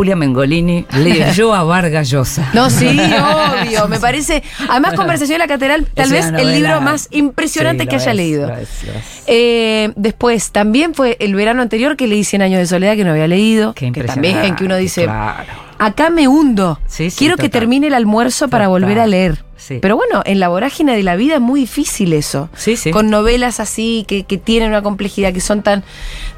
Julia 0.00 0.16
Mengolini 0.16 0.86
leyó 0.96 1.52
a 1.54 1.62
Vargas 1.62 2.08
Llosa. 2.08 2.48
No, 2.54 2.70
sí, 2.70 2.86
obvio. 2.88 3.86
Me 3.86 4.00
parece. 4.00 4.42
Además, 4.70 4.94
Conversación 4.94 5.34
de 5.34 5.38
la 5.40 5.46
Catedral, 5.46 5.86
tal 5.92 6.06
Es 6.06 6.10
vez 6.10 6.40
el 6.40 6.52
libro 6.54 6.80
más 6.80 7.08
impresionante 7.10 7.82
Sí, 7.82 7.88
que 7.90 7.96
haya 7.96 8.10
es, 8.10 8.16
leído. 8.16 8.46
lo 8.48 8.54
es, 8.56 8.68
lo 8.86 8.92
es. 8.92 9.22
Eh, 9.26 9.92
después, 9.96 10.52
también 10.52 10.94
fue 10.94 11.18
el 11.20 11.34
verano 11.34 11.60
anterior 11.60 11.98
que 11.98 12.06
leí 12.06 12.24
100 12.24 12.40
años 12.40 12.60
de 12.60 12.66
soledad 12.66 12.96
que 12.96 13.04
no 13.04 13.10
había 13.10 13.28
leído. 13.28 13.74
Qué 13.74 13.92
que 13.92 14.02
también, 14.04 14.56
que 14.56 14.64
uno 14.64 14.76
dice, 14.76 15.02
Claro. 15.04 15.52
Acá 15.80 16.10
me 16.10 16.28
hundo. 16.28 16.78
Sí, 16.86 17.10
sí, 17.10 17.18
Quiero 17.18 17.36
que 17.36 17.48
termine 17.48 17.88
el 17.88 17.94
almuerzo 17.94 18.48
para 18.48 18.68
volver 18.68 18.98
a 19.00 19.06
leer. 19.06 19.44
Sí. 19.56 19.78
Pero 19.82 19.94
bueno, 19.96 20.22
en 20.24 20.40
la 20.40 20.48
vorágine 20.48 20.96
de 20.96 21.02
la 21.02 21.16
vida 21.16 21.34
es 21.34 21.40
muy 21.40 21.60
difícil 21.60 22.12
eso. 22.14 22.48
Sí, 22.54 22.76
sí. 22.76 22.90
Con 22.92 23.10
novelas 23.10 23.60
así, 23.60 24.04
que, 24.08 24.24
que 24.24 24.38
tienen 24.38 24.70
una 24.70 24.80
complejidad, 24.82 25.32
que 25.34 25.40
son 25.40 25.62
tan... 25.62 25.84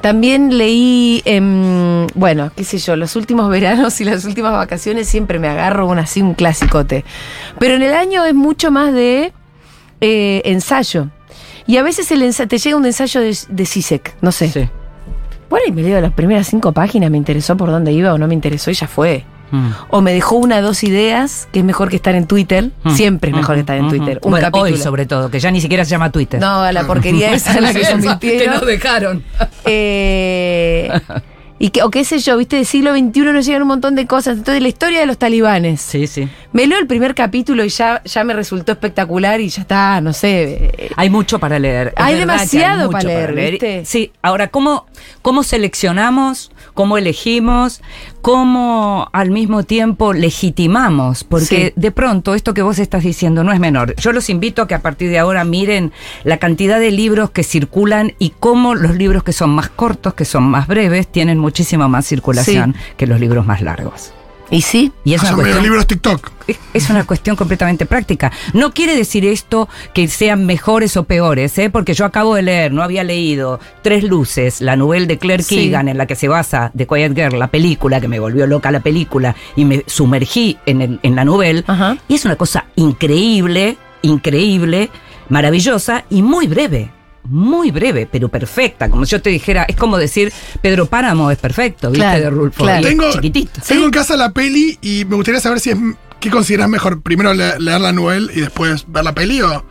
También 0.00 0.58
leí, 0.58 1.22
em, 1.24 2.06
bueno, 2.14 2.50
qué 2.56 2.64
sé 2.64 2.78
yo, 2.78 2.96
los 2.96 3.14
últimos 3.14 3.48
veranos 3.48 4.00
y 4.00 4.04
las 4.04 4.24
últimas 4.24 4.52
vacaciones 4.52 5.08
siempre 5.08 5.38
me 5.38 5.46
agarro 5.48 5.86
un 5.86 5.98
así, 6.00 6.20
un 6.20 6.34
clasicote. 6.34 7.04
Pero 7.60 7.74
en 7.74 7.82
el 7.82 7.94
año 7.94 8.24
es 8.24 8.34
mucho 8.34 8.70
más 8.72 8.92
de 8.92 9.32
eh, 10.00 10.42
ensayo. 10.44 11.08
Y 11.66 11.76
a 11.76 11.84
veces 11.84 12.10
el 12.10 12.22
ensa- 12.22 12.48
te 12.48 12.58
llega 12.58 12.76
un 12.76 12.84
ensayo 12.86 13.20
de, 13.20 13.38
de 13.48 13.66
Sisek, 13.66 14.16
no 14.20 14.32
sé. 14.32 14.68
Bueno, 15.48 15.66
y 15.68 15.72
me 15.72 15.82
leo 15.82 16.00
las 16.00 16.12
primeras 16.12 16.48
cinco 16.48 16.72
páginas, 16.72 17.08
me 17.10 17.18
interesó 17.18 17.56
por 17.56 17.70
dónde 17.70 17.92
iba 17.92 18.12
o 18.12 18.18
no 18.18 18.26
me 18.26 18.34
interesó 18.34 18.70
y 18.72 18.74
ya 18.74 18.88
fue. 18.88 19.24
Mm. 19.52 19.68
O 19.90 20.00
me 20.00 20.12
dejó 20.12 20.36
una 20.36 20.58
o 20.58 20.62
dos 20.62 20.82
ideas, 20.82 21.46
que 21.52 21.60
es 21.60 21.64
mejor 21.64 21.88
que 21.90 21.96
estar 21.96 22.14
en 22.16 22.26
Twitter. 22.26 22.70
Mm. 22.82 22.90
Siempre 22.90 23.30
es 23.30 23.36
mejor 23.36 23.54
que 23.54 23.60
estar 23.60 23.76
en 23.76 23.86
Mm, 23.86 23.88
Twitter. 23.90 24.16
mm. 24.22 24.26
Un 24.26 24.30
Bueno, 24.32 24.46
capítulo. 24.46 24.64
hoy 24.74 24.76
sobre 24.78 25.06
todo, 25.06 25.30
que 25.30 25.38
ya 25.38 25.50
ni 25.50 25.60
siquiera 25.60 25.84
se 25.84 25.90
llama 25.92 26.10
Twitter. 26.10 26.40
No, 26.40 26.72
la 26.72 26.84
porquería 26.84 27.32
esa 27.34 27.54
en 27.56 27.62
la 27.62 27.72
que 27.72 27.80
que 27.80 27.86
convirtieron. 27.90 28.54
nos 28.56 28.66
dejaron. 28.66 29.22
Eh, 29.64 30.90
y 31.58 31.70
que, 31.70 31.82
o 31.82 31.90
qué 31.90 32.04
sé 32.04 32.18
yo, 32.18 32.36
viste, 32.36 32.56
del 32.56 32.66
siglo 32.66 32.92
XXI 32.92 33.20
nos 33.32 33.46
llegan 33.46 33.62
un 33.62 33.68
montón 33.68 33.94
de 33.94 34.06
cosas. 34.06 34.38
Entonces, 34.38 34.60
la 34.62 34.68
historia 34.68 34.98
de 35.00 35.06
los 35.06 35.16
talibanes. 35.18 35.80
Sí, 35.80 36.06
sí. 36.08 36.28
Me 36.52 36.66
leo 36.66 36.78
el 36.78 36.86
primer 36.86 37.14
capítulo 37.14 37.64
y 37.64 37.70
ya, 37.70 38.02
ya 38.04 38.24
me 38.24 38.34
resultó 38.34 38.72
espectacular 38.72 39.40
y 39.40 39.48
ya 39.48 39.62
está, 39.62 40.00
no 40.02 40.12
sé. 40.12 40.70
eh, 40.76 40.90
Hay 40.96 41.08
mucho 41.08 41.38
para 41.38 41.58
leer. 41.58 41.94
Hay 41.96 42.14
verdad 42.16 42.34
demasiado 42.34 42.90
para 42.90 43.04
leer, 43.04 43.34
¿viste? 43.34 43.84
Sí, 43.86 44.12
ahora, 44.20 44.48
¿cómo, 44.48 44.86
¿cómo 45.22 45.44
seleccionamos? 45.44 46.50
¿Cómo 46.74 46.98
elegimos? 46.98 47.80
¿Cómo 48.20 49.08
al 49.12 49.30
mismo 49.30 49.62
tiempo 49.62 50.12
legitimamos? 50.12 51.24
Porque 51.24 51.68
Sí. 51.68 51.72
de 51.74 51.90
pronto 51.90 52.34
esto 52.34 52.52
que 52.54 52.62
vos 52.62 52.78
estás 52.78 53.02
diciendo 53.02 53.44
no 53.44 53.52
es 53.52 53.58
menor. 53.60 53.94
Yo 53.96 54.12
los 54.12 54.28
invito 54.28 54.62
a 54.62 54.68
que 54.68 54.74
a 54.74 54.82
partir 54.82 55.10
de 55.10 55.18
ahora 55.18 55.44
miren 55.44 55.92
la 56.24 56.36
cantidad 56.36 56.78
de 56.78 56.90
libros 56.90 57.30
que 57.30 57.44
circulan 57.44 58.12
y 58.18 58.30
cómo 58.38 58.74
los 58.74 58.94
libros 58.96 59.22
que 59.24 59.32
son 59.32 59.50
más 59.50 59.70
cortos, 59.70 60.14
que 60.14 60.24
son 60.26 60.44
más 60.44 60.66
breves, 60.66 61.08
tienen 61.08 61.38
muchísima 61.38 61.88
más 61.88 62.06
circulación 62.06 62.74
que 62.98 63.06
los 63.06 63.18
libros 63.20 63.46
más 63.46 63.62
largos. 63.62 64.12
Y 64.52 64.60
sí. 64.62 64.92
Y 65.04 65.14
es 65.14 65.22
una 65.22 65.34
cuestión 65.34 65.62
libros 65.62 65.86
TikTok. 65.86 66.30
es- 66.46 66.58
es 66.74 66.90
una 66.90 67.04
cuestión 67.04 67.36
completamente 67.36 67.86
práctica. 67.86 68.30
No 68.52 68.72
quiere 68.72 68.94
decir 68.94 69.24
esto 69.24 69.68
que 69.94 70.06
sean 70.08 70.44
mejores 70.44 70.96
o 70.98 71.04
peores, 71.04 71.56
¿eh? 71.58 71.70
porque 71.70 71.94
yo 71.94 72.04
acabo 72.04 72.34
de 72.34 72.42
leer, 72.42 72.70
no 72.72 72.82
había 72.82 73.02
leído 73.02 73.58
Tres 73.82 74.04
Luces, 74.04 74.60
la 74.60 74.76
novela 74.76 75.06
de 75.06 75.16
Claire 75.18 75.42
Sí. 75.42 75.56
Keegan, 75.56 75.88
en 75.88 75.96
la 75.96 76.06
que 76.06 76.16
se 76.16 76.28
basa 76.28 76.70
The 76.76 76.86
Quiet 76.86 77.14
Girl, 77.14 77.38
la 77.38 77.48
película, 77.48 77.98
que 78.00 78.08
me 78.08 78.20
volvió 78.20 78.46
loca 78.46 78.70
la 78.70 78.80
película, 78.80 79.34
y 79.56 79.64
me 79.64 79.84
sumergí 79.86 80.58
en, 80.66 80.82
el- 80.82 81.00
en 81.02 81.16
la 81.16 81.24
novela. 81.24 81.64
Ajá. 81.66 81.96
Y 82.06 82.14
es 82.16 82.24
una 82.26 82.36
cosa 82.36 82.66
increíble, 82.76 83.78
increíble, 84.02 84.90
maravillosa 85.30 86.04
y 86.10 86.20
muy 86.22 86.46
breve. 86.46 86.90
Muy 87.24 87.70
breve, 87.70 88.08
pero 88.10 88.28
perfecta. 88.28 88.88
Como 88.90 89.04
si 89.06 89.12
yo 89.12 89.22
te 89.22 89.30
dijera, 89.30 89.64
es 89.68 89.76
como 89.76 89.96
decir 89.96 90.32
Pedro 90.60 90.86
Páramo 90.86 91.30
es 91.30 91.38
perfecto, 91.38 91.88
¿viste? 91.90 92.00
Claro, 92.04 92.20
de 92.24 92.30
Rulfo. 92.30 92.64
claro. 92.64 92.86
Tengo, 92.86 93.12
chiquitito. 93.12 93.60
tengo 93.66 93.84
en 93.84 93.90
casa 93.92 94.16
la 94.16 94.32
peli 94.32 94.78
y 94.82 95.04
me 95.04 95.16
gustaría 95.16 95.40
saber 95.40 95.60
si 95.60 95.70
es. 95.70 95.76
¿Qué 96.20 96.30
consideras 96.30 96.68
mejor? 96.68 97.00
¿Primero 97.02 97.34
le- 97.34 97.58
leer 97.58 97.80
la 97.80 97.92
novela 97.92 98.30
y 98.32 98.40
después 98.42 98.84
ver 98.88 99.02
la 99.04 99.12
peli 99.14 99.40
o.? 99.42 99.64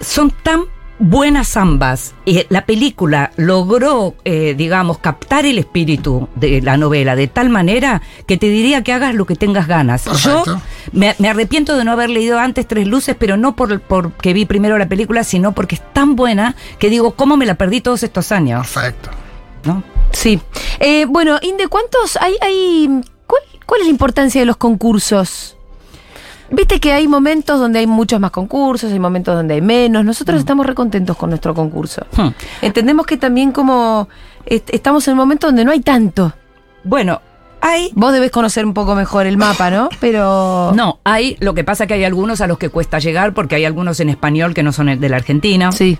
son 0.00 0.30
tan 0.42 0.64
buenas 0.98 1.56
ambas. 1.56 2.14
Eh, 2.24 2.46
la 2.48 2.64
película 2.66 3.30
logró, 3.36 4.14
eh, 4.24 4.54
digamos, 4.56 4.98
captar 4.98 5.46
el 5.46 5.58
espíritu 5.58 6.28
de 6.34 6.60
la 6.62 6.76
novela 6.76 7.16
de 7.16 7.26
tal 7.26 7.50
manera 7.50 8.02
que 8.26 8.36
te 8.36 8.48
diría 8.48 8.82
que 8.82 8.92
hagas 8.92 9.14
lo 9.14 9.26
que 9.26 9.36
tengas 9.36 9.66
ganas. 9.66 10.02
Perfecto. 10.02 10.56
Yo 10.56 10.60
me, 10.92 11.14
me 11.18 11.28
arrepiento 11.28 11.76
de 11.76 11.84
no 11.84 11.92
haber 11.92 12.10
leído 12.10 12.38
antes 12.38 12.66
Tres 12.66 12.86
Luces, 12.86 13.16
pero 13.18 13.36
no 13.36 13.56
por 13.56 13.80
porque 13.80 14.32
vi 14.32 14.44
primero 14.44 14.78
la 14.78 14.88
película, 14.88 15.24
sino 15.24 15.52
porque 15.52 15.76
es 15.76 15.92
tan 15.92 16.16
buena 16.16 16.56
que 16.78 16.90
digo, 16.90 17.12
¿cómo 17.12 17.36
me 17.36 17.46
la 17.46 17.54
perdí 17.54 17.80
todos 17.80 18.02
estos 18.02 18.32
años? 18.32 18.66
Perfecto. 18.66 19.10
¿No? 19.64 19.82
Sí. 20.12 20.40
Eh, 20.78 21.04
bueno, 21.06 21.38
Inde, 21.42 21.68
¿cuántos 21.68 22.16
hay? 22.16 22.36
hay 22.40 23.02
¿cuál, 23.26 23.42
¿Cuál 23.66 23.80
es 23.80 23.86
la 23.86 23.90
importancia 23.90 24.40
de 24.40 24.46
los 24.46 24.56
concursos? 24.56 25.55
Viste 26.50 26.78
que 26.80 26.92
hay 26.92 27.08
momentos 27.08 27.58
donde 27.58 27.80
hay 27.80 27.86
muchos 27.86 28.20
más 28.20 28.30
concursos, 28.30 28.92
hay 28.92 28.98
momentos 29.00 29.34
donde 29.34 29.54
hay 29.54 29.60
menos. 29.60 30.04
Nosotros 30.04 30.38
estamos 30.38 30.64
recontentos 30.66 31.16
con 31.16 31.30
nuestro 31.30 31.54
concurso. 31.54 32.06
Hmm. 32.16 32.28
Entendemos 32.62 33.04
que 33.06 33.16
también 33.16 33.50
como 33.52 34.08
est- 34.44 34.70
estamos 34.72 35.06
en 35.08 35.12
un 35.14 35.18
momento 35.18 35.48
donde 35.48 35.64
no 35.64 35.72
hay 35.72 35.80
tanto. 35.80 36.32
Bueno, 36.84 37.20
Hay 37.62 37.90
Vos 37.94 38.12
debés 38.12 38.30
conocer 38.30 38.64
un 38.66 38.74
poco 38.74 38.94
mejor 38.94 39.26
el 39.26 39.38
mapa, 39.38 39.70
¿no? 39.70 39.88
Pero. 40.00 40.72
No, 40.76 41.00
hay, 41.04 41.36
lo 41.40 41.54
que 41.54 41.64
pasa 41.64 41.86
que 41.86 41.94
hay 41.94 42.04
algunos 42.04 42.40
a 42.40 42.46
los 42.46 42.58
que 42.58 42.68
cuesta 42.68 42.98
llegar 43.00 43.32
porque 43.34 43.56
hay 43.56 43.64
algunos 43.64 43.98
en 43.98 44.08
español 44.10 44.54
que 44.54 44.62
no 44.62 44.72
son 44.72 45.00
de 45.00 45.08
la 45.08 45.16
Argentina. 45.16 45.72
Sí. 45.72 45.98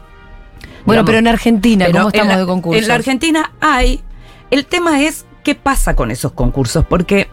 Bueno, 0.85 1.03
Digamos, 1.03 1.07
pero 1.07 1.19
en 1.19 1.27
Argentina, 1.29 1.85
Pero 1.87 1.99
¿cómo 1.99 2.09
estamos 2.11 2.33
la, 2.35 2.39
de 2.41 2.47
concurso? 2.47 2.79
En 2.81 2.87
la 2.87 2.95
Argentina 2.95 3.53
hay. 3.61 4.01
El 4.53 4.67
tema 4.67 5.01
es 5.03 5.25
qué 5.43 5.57
pasa 5.57 5.97
con 5.97 6.11
esos 6.13 6.31
concursos, 6.33 6.85
porque 6.87 7.29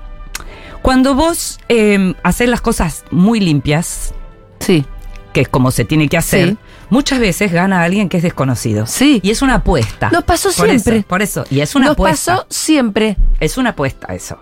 cuando 0.84 1.16
vos 1.16 1.60
eh, 1.70 2.14
haces 2.22 2.48
las 2.48 2.62
cosas 2.62 3.04
muy 3.10 3.40
limpias, 3.40 4.14
Sí. 4.60 4.86
que 5.34 5.42
es 5.42 5.50
como 5.50 5.72
se 5.72 5.84
tiene 5.86 6.08
que 6.10 6.18
hacer, 6.18 6.50
Sí. 6.50 6.58
muchas 6.92 7.20
veces 7.20 7.52
gana 7.52 7.82
alguien 7.82 8.08
que 8.10 8.18
es 8.18 8.24
desconocido. 8.24 8.86
Sí. 8.86 9.20
Y 9.24 9.32
es 9.32 9.42
una 9.42 9.56
apuesta. 9.56 10.10
Nos 10.12 10.24
pasó 10.26 10.50
Por 10.56 10.70
eso, 10.70 10.84
siempre. 10.84 11.04
por 11.08 11.22
eso. 11.24 11.46
Y 11.50 11.62
es 11.62 11.74
una 11.74 11.86
Nos 11.88 11.94
apuesta. 11.94 12.36
pasó 12.36 12.46
siempre. 12.50 13.18
Es 13.40 13.58
una 13.58 13.72
apuesta 13.72 14.14
eso. 14.14 14.38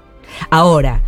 Ahora, 0.49 1.01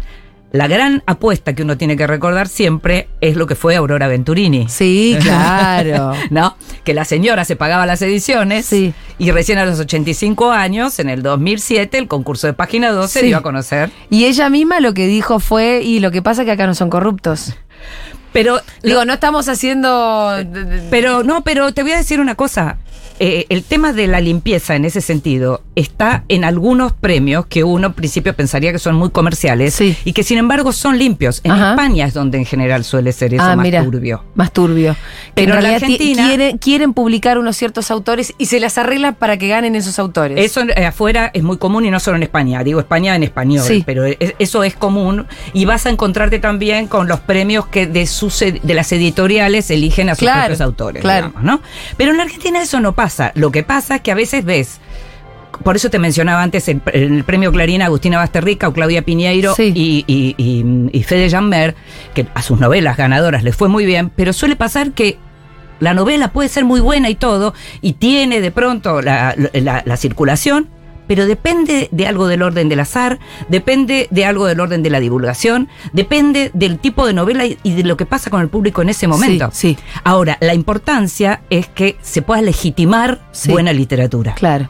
la 0.54 0.68
gran 0.68 1.02
apuesta 1.08 1.54
que 1.54 1.64
uno 1.64 1.78
tiene 1.78 1.98
que 1.98 2.06
recordar 2.08 2.48
siempre 2.48 3.10
es 3.22 3.36
lo 3.36 3.48
que 3.48 3.56
fue 3.56 3.76
Aurora 3.76 4.08
Venturini. 4.08 4.70
Sí, 4.70 5.18
claro. 5.22 6.14
¿No? 6.30 6.56
Que 6.84 6.94
la 6.94 7.04
señora 7.06 7.44
se 7.44 7.56
pagaba 7.56 7.86
las 7.88 8.02
ediciones 8.04 8.66
Sí. 8.68 8.94
y 9.18 9.32
recién 9.32 9.58
a 9.58 9.66
los 9.66 9.80
85 9.80 10.52
años, 10.52 11.00
en 11.00 11.10
el 11.10 11.24
2007, 11.24 11.98
el 11.98 12.08
concurso 12.08 12.48
de 12.48 12.54
Página 12.54 12.92
12 12.92 13.20
Sí. 13.22 13.26
dio 13.26 13.38
a 13.38 13.42
conocer. 13.42 13.90
Y 14.12 14.26
ella 14.26 14.48
misma 14.50 14.80
lo 14.80 14.94
que 14.94 15.08
dijo 15.08 15.40
fue, 15.40 15.82
y 15.84 16.00
lo 16.00 16.12
que 16.12 16.22
pasa 16.22 16.44
es 16.44 16.46
que 16.46 16.52
acá 16.52 16.68
no 16.68 16.76
son 16.76 16.90
corruptos. 16.90 17.56
Pero, 18.32 18.62
Digo, 18.82 19.06
no 19.06 19.14
estamos 19.14 19.48
haciendo... 19.50 20.36
pero 20.90 21.24
no, 21.24 21.44
pero 21.44 21.72
te 21.74 21.84
voy 21.84 21.92
a 21.92 21.98
decir 21.98 22.20
una 22.20 22.36
cosa. 22.36 22.78
Eh, 23.20 23.46
el 23.50 23.64
tema 23.64 23.94
de 23.94 24.08
la 24.08 24.20
limpieza 24.22 24.76
en 24.76 24.86
ese 24.86 25.00
sentido 25.00 25.62
está 25.76 26.24
en 26.30 26.44
algunos 26.44 26.94
premios 26.94 27.46
que 27.46 27.64
uno 27.64 27.88
en 27.88 27.94
principio 27.94 28.34
pensaría 28.36 28.72
que 28.72 28.80
son 28.80 28.96
muy 28.96 29.12
comerciales 29.12 29.74
Sí. 29.76 29.96
y 30.04 30.14
que 30.14 30.24
sin 30.24 30.38
embargo 30.40 30.72
son 30.74 30.98
limpios. 30.98 31.40
En 31.44 31.52
Ajá. 31.52 31.70
España 31.72 32.06
es 32.06 32.14
donde 32.14 32.38
en 32.40 32.46
general 32.46 32.84
suele 32.84 33.12
ser 33.12 33.34
eso 33.34 33.44
ah, 33.44 33.56
más 33.56 33.64
mira, 33.64 33.84
turbio. 33.84 34.24
Más 34.36 34.52
turbio. 34.52 34.96
Pero 35.36 35.52
en 35.54 35.58
en 35.58 35.62
realidad 35.64 35.84
Argentina- 35.84 36.28
quieren, 36.28 36.58
quieren 36.58 36.94
publicar 36.94 37.38
unos 37.38 37.56
ciertos 37.56 37.92
autores 37.92 38.34
y 38.38 38.48
se 38.48 38.60
las 38.60 38.78
arreglan 38.78 39.16
para 39.16 39.38
que 39.38 39.48
ganen 39.48 39.76
esos 39.76 40.00
autores. 40.00 40.40
Eso 40.40 40.62
eh, 40.76 40.86
afuera 40.86 41.30
es 41.34 41.44
muy 41.44 41.58
común 41.58 41.86
y 41.86 41.92
no 41.92 42.00
solo 42.00 42.18
en 42.18 42.24
España. 42.24 42.64
Digo 42.64 42.80
España 42.80 43.16
en 43.16 43.24
español, 43.24 43.64
Sí. 43.66 43.84
pero 43.86 44.06
es- 44.06 44.18
eso 44.40 44.64
es 44.64 44.76
común 44.76 45.28
y 45.54 45.66
vas 45.66 45.86
a 45.86 45.90
encontrarte 45.92 46.40
también 46.40 46.88
con 46.88 47.08
los 47.08 47.20
premios 47.20 47.68
que 47.68 47.86
de 47.88 48.06
sus 48.08 48.40
de 48.40 48.74
las 48.74 48.92
editoriales 48.92 49.70
eligen 49.70 50.10
a 50.10 50.16
sus 50.16 50.20
Claro, 50.24 50.40
propios 50.48 50.62
autores, 50.62 51.02
claro. 51.02 51.28
digamos, 51.28 51.44
¿no? 51.44 51.62
Pero 51.98 52.12
en 52.12 52.18
la 52.18 52.24
Argentina 52.24 52.62
eso 52.62 52.80
no 52.80 52.94
pasa. 52.94 53.03
Lo 53.36 53.52
que 53.52 53.64
pasa 53.64 53.96
es 53.96 54.02
que 54.02 54.12
a 54.12 54.16
veces 54.16 54.44
ves 54.46 54.80
por 55.64 55.76
eso 55.76 55.90
te 55.92 56.00
mencionaba 56.00 56.42
antes 56.42 56.68
el, 56.68 56.82
el 56.94 57.24
premio 57.24 57.52
Clarín 57.52 57.84
Agustina 57.84 58.18
Basterrica 58.18 58.68
o 58.68 58.74
Claudia 58.74 59.04
Piñeiro 59.04 59.54
Sí. 59.56 59.72
y, 59.76 60.04
y, 60.08 60.34
y- 60.38 60.90
y 60.92 61.04
Fede 61.04 61.30
Jammer, 61.30 61.76
que 62.16 62.26
a 62.34 62.42
sus 62.42 62.60
novelas 62.60 62.98
ganadoras 62.98 63.44
les 63.44 63.56
fue 63.56 63.70
muy 63.70 63.86
bien, 63.86 64.10
pero 64.16 64.34
suele 64.34 64.56
pasar 64.56 64.92
que 64.94 65.18
la 65.80 65.94
novela 65.94 66.30
puede 66.30 66.50
ser 66.50 66.66
muy 66.66 66.80
buena 66.82 67.10
y 67.12 67.16
todo, 67.16 67.54
y 67.82 67.94
tiene 67.94 68.42
de 68.42 68.50
pronto 68.50 69.02
la, 69.04 69.36
la- 69.54 69.84
la 69.86 69.98
circulación, 69.98 70.70
pero 71.08 71.26
depende 71.26 71.90
de 71.92 72.08
algo 72.08 72.28
del 72.28 72.42
orden 72.42 72.70
del 72.70 72.80
azar, 72.80 73.20
depende 73.50 74.08
de 74.12 74.26
algo 74.26 74.46
del 74.46 74.60
orden 74.60 74.84
de 74.84 74.90
la 74.90 75.00
divulgación, 75.00 75.70
depende 75.92 76.52
del 76.54 76.80
tipo 76.80 77.06
de 77.06 77.14
novela 77.14 77.46
y, 77.46 77.58
de 77.64 77.84
lo 77.84 77.98
que 77.98 78.06
pasa 78.06 78.30
con 78.30 78.42
el 78.42 78.50
público 78.50 78.82
en 78.82 78.90
ese 78.90 79.08
momento. 79.08 79.50
Sí, 79.52 79.76
sí. 79.76 79.84
Ahora, 80.04 80.38
la 80.42 80.54
importancia 80.54 81.42
es 81.50 81.68
que 81.68 81.98
se 82.02 82.22
pueda 82.22 82.42
legitimar 82.42 83.22
Sí. 83.32 83.52
buena 83.52 83.74
literatura. 83.74 84.34
Claro, 84.36 84.70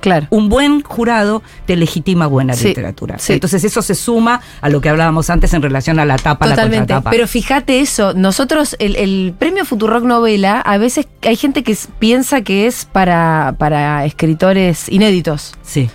claro. 0.00 0.26
Un 0.30 0.48
buen 0.48 0.82
jurado 0.82 1.42
te 1.66 1.76
legitima 1.76 2.26
buena 2.26 2.54
Sí, 2.54 2.68
literatura. 2.68 3.18
sí. 3.18 3.34
Entonces 3.34 3.62
eso 3.64 3.82
se 3.82 3.94
suma 3.94 4.40
a 4.60 4.68
lo 4.68 4.80
que 4.80 4.88
hablábamos 4.88 5.30
antes 5.30 5.54
en 5.54 5.62
relación 5.62 5.98
a 6.00 6.04
la 6.04 6.16
tapa, 6.16 6.46
la 6.46 6.54
Totalmente. 6.54 6.78
contratapa. 6.80 7.10
Pero 7.10 7.26
fíjate 7.28 7.80
eso, 7.80 8.14
nosotros, 8.14 8.76
el, 8.78 8.96
el 8.96 9.34
premio 9.38 9.64
Futurock 9.64 10.02
Novela, 10.04 10.60
a 10.60 10.78
veces 10.78 11.06
hay 11.22 11.36
gente 11.36 11.62
que 11.62 11.76
piensa 11.98 12.40
que 12.42 12.66
es 12.66 12.84
para, 12.84 13.54
para 13.58 14.04
escritores 14.04 14.88
inéditos. 14.88 15.54
sí. 15.62 15.88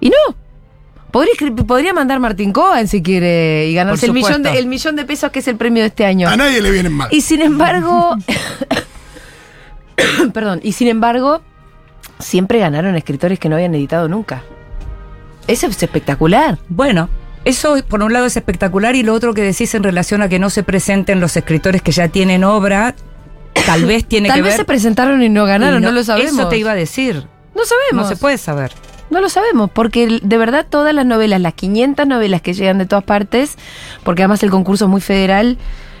Y 0.00 0.10
no. 0.10 0.36
Podría, 1.10 1.32
podría 1.66 1.94
mandar 1.94 2.18
Martín 2.18 2.52
Cohen 2.52 2.88
si 2.88 3.00
quiere 3.00 3.68
y 3.68 3.74
ganarse 3.74 4.06
el 4.06 4.12
millón, 4.12 4.42
de, 4.42 4.58
el 4.58 4.66
millón 4.66 4.96
de 4.96 5.04
pesos 5.04 5.30
que 5.30 5.38
es 5.38 5.46
el 5.46 5.54
premio 5.56 5.82
de 5.84 5.86
este 5.86 6.04
año. 6.04 6.28
A 6.28 6.36
nadie 6.36 6.60
le 6.60 6.72
vienen 6.72 6.92
mal. 6.92 7.08
Y 7.12 7.20
sin 7.20 7.40
embargo, 7.40 8.16
perdón, 10.32 10.60
y 10.62 10.72
sin 10.72 10.88
embargo, 10.88 11.40
siempre 12.24 12.58
ganaron 12.58 12.96
escritores 12.96 13.38
que 13.38 13.48
no 13.48 13.56
habían 13.56 13.74
editado 13.74 14.08
nunca. 14.08 14.42
Eso 15.46 15.66
es 15.66 15.82
espectacular. 15.82 16.58
Bueno, 16.68 17.08
eso 17.44 17.76
por 17.86 18.02
un 18.02 18.12
lado 18.12 18.26
es 18.26 18.36
espectacular 18.36 18.96
y 18.96 19.02
lo 19.02 19.12
otro 19.12 19.34
que 19.34 19.42
decís 19.42 19.74
en 19.74 19.82
relación 19.82 20.22
a 20.22 20.28
que 20.28 20.38
no 20.38 20.50
se 20.50 20.62
presenten 20.62 21.20
los 21.20 21.36
escritores 21.36 21.82
que 21.82 21.92
ya 21.92 22.08
tienen 22.08 22.44
obra, 22.44 22.94
tal 23.66 23.84
vez 23.84 24.04
tiene 24.08 24.28
Tal 24.28 24.38
que 24.38 24.42
vez 24.42 24.52
ver. 24.52 24.58
se 24.58 24.64
presentaron 24.64 25.22
y 25.22 25.28
no 25.28 25.44
ganaron, 25.44 25.82
y 25.82 25.86
no, 25.86 25.92
lo 25.92 26.02
sabemos. 26.02 26.32
Eso 26.32 26.48
te 26.48 26.56
iba 26.58 26.72
a 26.72 26.74
decir. 26.74 27.26
No 27.54 27.64
sabemos. 27.64 28.08
No 28.08 28.08
se 28.08 28.16
puede 28.16 28.38
saber. 28.38 28.72
No 29.10 29.20
lo 29.20 29.28
sabemos, 29.28 29.70
porque 29.70 30.20
de 30.22 30.38
verdad 30.38 30.66
todas 30.68 30.94
las 30.94 31.04
novelas, 31.04 31.40
las 31.40 31.52
500 31.54 32.06
novelas 32.06 32.40
que 32.40 32.54
llegan 32.54 32.78
de 32.78 32.86
todas 32.86 33.04
partes, 33.04 33.56
porque 34.02 34.22
además 34.22 34.42
el 34.42 34.50
concurso 34.50 34.86
es 34.86 34.90
muy 34.90 35.02
federal, 35.02 35.58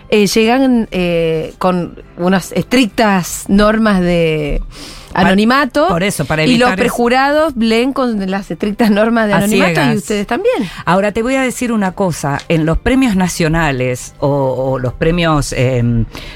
eh, 0.08 0.26
llegan 0.26 0.88
eh, 0.90 1.52
con 1.58 2.02
unas 2.16 2.52
estrictas 2.52 3.44
normas 3.48 4.00
de 4.00 4.62
anonimato. 5.14 5.88
por 5.88 6.02
eso, 6.02 6.24
para 6.24 6.42
Y 6.44 6.46
los 6.46 6.52
evitar 6.68 6.72
eso. 6.72 6.76
prejurados 6.82 7.56
leen 7.56 7.92
con 7.92 8.30
las 8.30 8.50
estrictas 8.50 8.90
normas 8.90 9.26
de 9.28 9.34
anonimato 9.34 9.80
y 9.92 9.96
ustedes 9.96 10.26
también. 10.26 10.54
Ahora 10.84 11.12
te 11.12 11.22
voy 11.22 11.34
a 11.36 11.42
decir 11.42 11.72
una 11.72 11.92
cosa, 11.92 12.38
en 12.48 12.66
los 12.66 12.78
premios 12.78 13.16
nacionales 13.16 14.14
o, 14.20 14.28
o 14.28 14.78
los 14.78 14.92
premios 14.94 15.52
eh, 15.52 15.82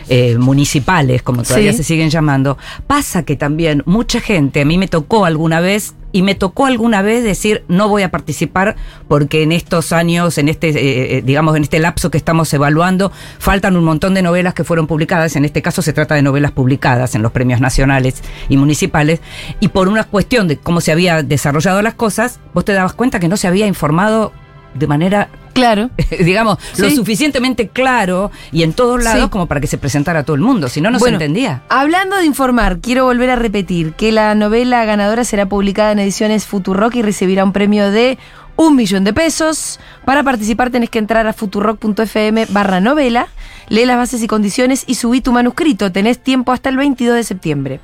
eh, 0.09 0.37
municipales, 0.39 1.23
como 1.23 1.43
todavía 1.43 1.73
Sí. 1.73 1.79
se 1.79 1.85
siguen 1.85 2.11
llamando, 2.11 2.57
pasa 2.87 3.23
que 3.25 3.37
también 3.37 3.83
mucha 3.87 4.21
gente, 4.21 4.61
a 4.63 4.65
mí 4.65 4.79
me 4.79 4.89
tocó 4.89 5.25
alguna 5.25 5.61
vez 5.61 5.95
y 6.13 6.23
me 6.23 6.35
tocó 6.35 6.67
alguna 6.67 7.03
vez 7.03 7.23
decir 7.23 7.65
no 7.69 7.89
voy 7.89 8.03
a 8.03 8.11
participar 8.11 8.77
porque 9.09 9.43
en 9.43 9.53
estos 9.53 9.93
años, 9.93 10.39
en 10.39 10.49
este, 10.49 10.69
eh, 10.71 11.19
eh, 11.19 11.23
digamos, 11.23 11.57
en 11.57 11.63
este 11.63 11.79
lapso 11.79 12.11
que 12.11 12.19
estamos 12.19 12.53
evaluando, 12.53 13.13
faltan 13.39 13.77
un 13.77 13.85
montón 13.85 14.15
de 14.15 14.23
novelas 14.23 14.55
que 14.55 14.65
fueron 14.65 14.87
publicadas. 14.87 15.37
En 15.37 15.45
este 15.45 15.63
caso 15.63 15.83
se 15.83 15.93
trata 15.93 16.15
de 16.15 16.23
novelas 16.23 16.53
publicadas 16.53 17.15
en 17.15 17.23
los 17.23 17.33
premios 17.33 17.61
nacionales 17.61 18.23
y 18.49 18.57
municipales. 18.57 19.21
Y 19.61 19.69
por 19.69 19.89
una 19.89 20.05
cuestión 20.05 20.49
de 20.49 20.57
cómo 20.57 20.81
se 20.81 20.93
había 20.93 21.23
desarrollado 21.23 21.83
las 21.83 21.95
cosas, 21.95 22.41
vos 22.55 22.65
te 22.65 22.73
dabas 22.73 22.95
cuenta 22.95 23.21
que 23.21 23.29
no 23.29 23.37
se 23.37 23.49
había 23.49 23.67
informado 23.67 24.33
de 24.75 24.87
manera 24.87 25.29
Claro. 25.59 25.91
digamos, 26.25 26.59
lo 26.79 26.91
suficientemente 26.91 27.69
claro 27.69 28.31
y 28.53 28.63
en 28.63 28.73
todos 28.73 29.03
lados 29.03 29.25
Sí. 29.25 29.29
como 29.31 29.47
para 29.47 29.61
que 29.61 29.67
se 29.67 29.79
presentara 29.79 30.21
a 30.21 30.23
todo 30.23 30.37
el 30.37 30.43
mundo, 30.43 30.69
si 30.69 30.81
no, 30.81 30.91
no 30.91 30.99
Bueno, 30.99 31.19
se 31.19 31.25
entendía. 31.25 31.63
Hablando 31.69 32.17
de 32.17 32.25
informar, 32.27 32.79
quiero 32.81 33.05
volver 33.05 33.31
a 33.31 33.37
repetir 33.37 33.93
que 33.95 34.13
la 34.13 34.35
novela 34.35 34.85
ganadora 34.85 35.25
será 35.25 35.47
publicada 35.47 35.93
en 35.93 35.99
ediciones 35.99 36.47
Futurock 36.47 36.95
y 36.97 37.03
recibirá 37.03 37.45
un 37.45 37.53
premio 37.53 37.91
de 37.91 38.19
un 38.57 38.75
millón 38.75 39.05
de 39.05 39.13
pesos. 39.13 39.79
Para 40.05 40.23
participar 40.25 40.71
tenés 40.71 40.91
que 40.91 40.99
entrar 40.99 41.27
a 41.27 41.33
futurock.fm 41.33 42.47
barra 42.51 42.81
novela, 42.81 43.29
lee 43.69 43.85
las 43.85 43.97
bases 43.97 44.23
y 44.23 44.27
condiciones 44.27 44.83
y 44.87 44.95
subí 44.97 45.21
tu 45.21 45.33
manuscrito. 45.33 45.93
Tenés 45.93 46.19
tiempo 46.19 46.51
hasta 46.53 46.69
el 46.69 46.77
22 46.77 47.15
de 47.17 47.23
septiembre. 47.25 47.81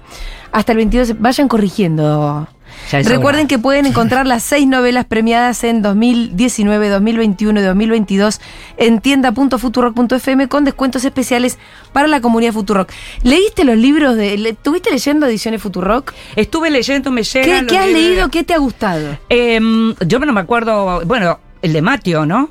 Hasta 0.50 0.72
el 0.72 0.78
22 0.78 1.08
de 1.08 1.14
Vayan 1.14 1.46
corrigiendo. 1.48 2.48
Recuerden 2.90 3.42
hora. 3.42 3.48
que 3.48 3.58
pueden 3.58 3.86
encontrar 3.86 4.26
las 4.26 4.42
seis 4.42 4.66
novelas 4.66 5.04
premiadas 5.06 5.64
en 5.64 5.82
2019, 5.82 6.88
2021 6.88 7.60
y 7.60 7.62
2022 7.62 8.40
en 8.76 9.00
tienda.futurock.fm 9.00 10.48
con 10.48 10.64
descuentos 10.64 11.04
especiales 11.04 11.58
para 11.92 12.06
la 12.06 12.20
comunidad 12.20 12.52
Futurock. 12.52 12.90
¿Leíste 13.22 13.64
los 13.64 13.76
libros 13.76 14.16
de... 14.16 14.36
le- 14.38 14.52
¿Tuviste 14.54 14.90
leyendo 14.90 15.26
ediciones 15.26 15.62
Futurock? 15.62 16.12
Estuve 16.36 16.70
leyendo, 16.70 17.10
me 17.10 17.22
¿Qué, 17.22 17.42
llegan. 17.44 17.66
qué 17.66 17.74
los 17.76 17.82
has 17.84 17.86
libros 17.88 18.08
leído? 18.10 18.28
¿Qué 18.30 18.44
te 18.44 18.54
ha 18.54 18.58
gustado? 18.58 19.18
Em, 19.28 19.94
yo 20.06 20.18
no 20.18 20.32
me 20.32 20.40
acuerdo, 20.40 21.02
bueno, 21.06 21.38
el 21.62 21.72
de 21.72 21.82
Matio, 21.82 22.26
¿no? 22.26 22.50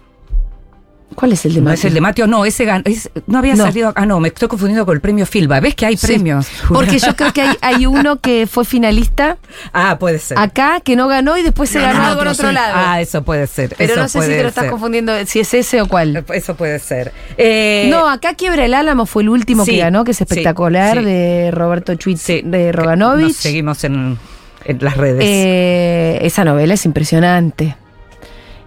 ¿Cuál 1.14 1.34
es 1.34 1.46
el 1.46 1.54
de 1.56 1.60
No 1.62 1.66
Mateo? 1.66 1.74
es 1.80 1.86
el 1.86 1.94
de 1.94 2.02
Matio, 2.02 2.28
no, 2.28 2.46
ese 2.46 2.66
gan- 2.66 2.82
es- 2.86 3.10
no 3.28 3.38
había 3.40 3.56
No. 3.56 3.66
salido. 3.66 3.94
Ah, 3.96 4.06
no, 4.06 4.20
me 4.20 4.28
estoy 4.30 4.48
confundiendo 4.48 4.86
con 4.86 4.96
el 4.96 5.02
premio 5.02 5.26
Filba. 5.26 5.60
¿Ves 5.60 5.76
que 5.76 5.86
hay 5.86 5.98
Sí. 5.98 6.08
premios? 6.08 6.48
Porque 6.68 7.00
yo 7.00 7.16
creo 7.16 7.32
que 7.34 7.42
hay, 7.42 7.56
hay 7.62 7.86
uno 7.86 8.20
que 8.20 8.48
fue 8.48 8.66
finalista 8.66 9.38
Ah, 9.74 9.98
puede 10.00 10.20
ser. 10.20 10.38
acá, 10.40 10.80
que 10.82 10.96
no 10.96 11.08
ganó 11.08 11.38
y 11.38 11.44
después 11.44 11.70
se 11.70 11.80
Ganó 11.80 11.94
ganó 11.94 12.08
algo 12.10 12.22
en 12.24 12.28
otro, 12.30 12.48
sí. 12.50 12.54
lado. 12.54 12.74
Ah, 12.76 13.02
eso 13.02 13.24
puede 13.24 13.48
ser. 13.48 13.76
Pero 13.78 13.94
eso 13.94 14.02
no 14.02 14.08
sé 14.10 14.22
si 14.22 14.28
te 14.28 14.42
lo 14.44 14.50
estás 14.50 14.64
ser. 14.64 14.72
confundiendo, 14.72 15.14
si 15.26 15.40
es 15.40 15.54
ese 15.54 15.82
o 15.82 15.88
cuál. 15.88 16.24
Eso 16.34 16.56
puede 16.56 16.80
ser. 16.80 17.12
Eh, 17.38 17.88
no, 17.90 18.10
acá 18.10 18.34
Quiebra 18.36 18.66
el 18.66 18.74
Álamo 18.74 19.06
fue 19.06 19.24
el 19.24 19.30
último 19.30 19.66
sí, 19.66 19.72
que 19.72 19.78
ganó, 19.78 20.04
que 20.04 20.12
es 20.12 20.22
espectacular, 20.22 20.98
sí. 21.00 21.06
de 21.06 21.52
Roberto 21.52 21.96
Chuitz, 21.96 22.22
sí, 22.22 22.42
de 22.44 22.72
Roganovich. 22.72 23.28
nos 23.28 23.36
seguimos 23.38 23.84
en, 23.84 24.18
en 24.66 24.78
las 24.82 24.98
redes. 24.98 25.24
Eh, 25.26 26.20
esa 26.22 26.44
novela 26.44 26.74
es 26.74 26.86
impresionante. 26.86 27.76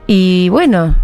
Y 0.06 0.48
bueno, 0.50 0.96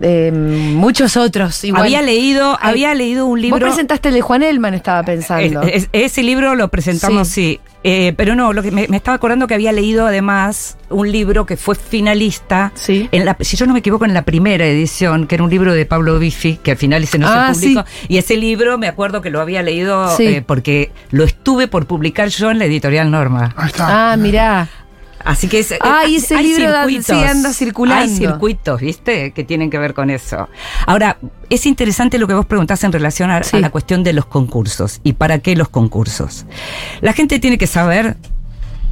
eh, 0.00 0.30
muchos 0.32 1.16
otros. 1.16 1.62
Igual. 1.64 1.82
Había 1.82 2.02
leído, 2.02 2.56
Ay, 2.60 2.70
había 2.70 2.94
leído 2.94 3.26
un 3.26 3.32
Vos 3.32 3.40
libro. 3.40 3.58
presentaste 3.66 4.08
el 4.08 4.14
de 4.14 4.20
Juan 4.22 4.42
Elman, 4.42 4.74
estaba 4.74 5.02
pensando. 5.02 5.62
Es- 5.62 5.84
es- 5.84 5.88
ese 5.92 6.22
libro 6.22 6.54
lo 6.54 6.68
presentamos, 6.68 7.28
sí. 7.28 7.60
Eh, 7.82 8.12
pero 8.14 8.34
no, 8.34 8.52
lo 8.52 8.62
que 8.62 8.70
me, 8.70 8.86
me 8.88 8.98
estaba 8.98 9.14
acordando 9.14 9.46
que 9.46 9.54
había 9.54 9.72
leído 9.72 10.06
además 10.06 10.76
un 10.90 11.10
libro 11.10 11.46
que 11.46 11.56
fue 11.56 11.74
finalista. 11.74 12.72
Sí. 12.74 13.08
En 13.10 13.24
la, 13.24 13.36
si 13.40 13.56
yo 13.56 13.64
no 13.66 13.72
me 13.72 13.78
equivoco, 13.78 14.04
en 14.04 14.12
la 14.12 14.22
primera 14.22 14.66
edición, 14.66 15.26
que 15.26 15.36
era 15.36 15.44
un 15.44 15.50
libro 15.50 15.72
de 15.72 15.86
Pablo 15.86 16.18
Biffi, 16.18 16.56
que 16.62 16.72
al 16.72 16.76
final 16.76 17.04
ese 17.04 17.18
no 17.18 17.26
Ah, 17.28 17.54
se 17.54 17.60
publicó. 17.60 17.84
Y 18.08 18.18
ese 18.18 18.36
libro 18.36 18.76
me 18.76 18.86
acuerdo 18.88 19.22
que 19.22 19.30
lo 19.30 19.40
había 19.40 19.62
leído 19.62 20.14
Sí. 20.16 20.26
eh, 20.26 20.42
porque 20.46 20.92
lo 21.10 21.24
estuve 21.24 21.68
por 21.68 21.86
publicar 21.86 22.28
yo 22.28 22.50
en 22.50 22.58
la 22.58 22.66
editorial 22.66 23.10
Norma. 23.10 23.54
Ahí 23.56 23.68
está. 23.68 24.12
ah, 24.12 24.16
mirá. 24.18 24.68
Así 25.24 25.48
que 25.48 25.58
es, 25.60 25.72
Ah, 25.80 26.02
y 26.06 26.10
hay- 26.12 26.16
ese 26.16 26.34
hay 26.36 26.46
libro 26.48 26.70
da- 26.70 26.84
circuitos. 26.86 27.06
sí, 27.06 27.24
anda 27.24 27.52
circulando. 27.52 28.02
Hay 28.04 28.16
circuitos, 28.16 28.80
¿viste? 28.80 29.32
Que 29.32 29.44
tienen 29.44 29.68
que 29.70 29.78
ver 29.78 29.92
con 29.94 30.10
eso. 30.10 30.48
Ahora, 30.86 31.18
es 31.50 31.66
interesante 31.66 32.18
lo 32.18 32.26
que 32.26 32.34
vos 32.34 32.46
preguntás 32.46 32.82
en 32.84 32.92
relación 32.92 33.30
a, 33.30 33.42
Sí. 33.42 33.56
a 33.56 33.60
la 33.60 33.70
cuestión 33.70 34.02
de 34.02 34.12
los 34.12 34.26
concursos. 34.26 35.00
¿Y 35.04 35.12
para 35.14 35.38
qué 35.40 35.56
los 35.56 35.68
concursos? 35.68 36.46
La 37.00 37.12
gente 37.12 37.38
tiene 37.38 37.58
que 37.58 37.66
saber. 37.66 38.16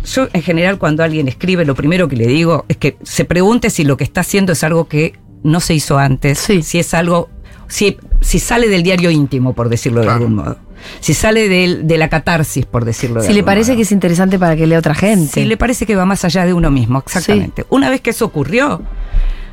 Yo, 0.05 0.29
en 0.33 0.43
general, 0.43 0.79
cuando 0.79 1.03
alguien 1.03 1.29
escribe, 1.29 1.65
lo 1.65 1.75
primero 1.75 2.09
que 2.09 2.17
le 2.17 2.27
digo 2.27 2.65
es 2.69 2.77
que 2.77 2.97
se 3.03 3.25
pregunte 3.25 3.69
si 3.71 3.85
lo 3.85 3.97
que 3.97 4.05
está 4.05 4.21
haciendo 4.21 4.53
es 4.53 4.63
algo 4.65 4.87
que 4.89 5.19
no 5.43 5.61
se 5.61 5.75
hizo 5.75 5.99
antes, 5.99 6.39
Sí. 6.39 6.63
si 6.63 6.79
es 6.79 6.95
algo, 6.95 7.29
si, 7.69 7.97
si 8.21 8.39
sale 8.39 8.69
del 8.69 8.83
diario 8.83 9.11
íntimo, 9.11 9.55
por 9.55 9.69
decirlo 9.69 10.03
de 10.03 10.09
algún 10.09 10.35
modo. 10.37 10.57
Si 11.01 11.15
sale 11.15 11.49
de 11.49 11.99
la 11.99 12.09
catarsis, 12.09 12.67
por 12.67 12.85
decirlo 12.85 13.21
de 13.23 13.27
Si 13.27 13.33
le 13.33 13.43
parece 13.43 13.71
modo. 13.73 13.77
que 13.77 13.83
es 13.83 13.93
interesante 13.93 14.39
para 14.39 14.57
que 14.57 14.67
lea 14.67 14.79
otra 14.79 14.95
gente. 14.95 15.41
Si 15.41 15.45
le 15.45 15.57
parece 15.57 15.87
que 15.87 15.97
va 15.97 16.05
más 16.05 16.25
allá 16.25 16.45
de 16.45 16.53
uno 16.53 16.71
mismo, 16.71 16.99
exactamente. 16.99 17.65
Una 17.69 17.91
vez 17.91 18.01
que 18.01 18.11
eso 18.11 18.25
ocurrió, 18.25 18.83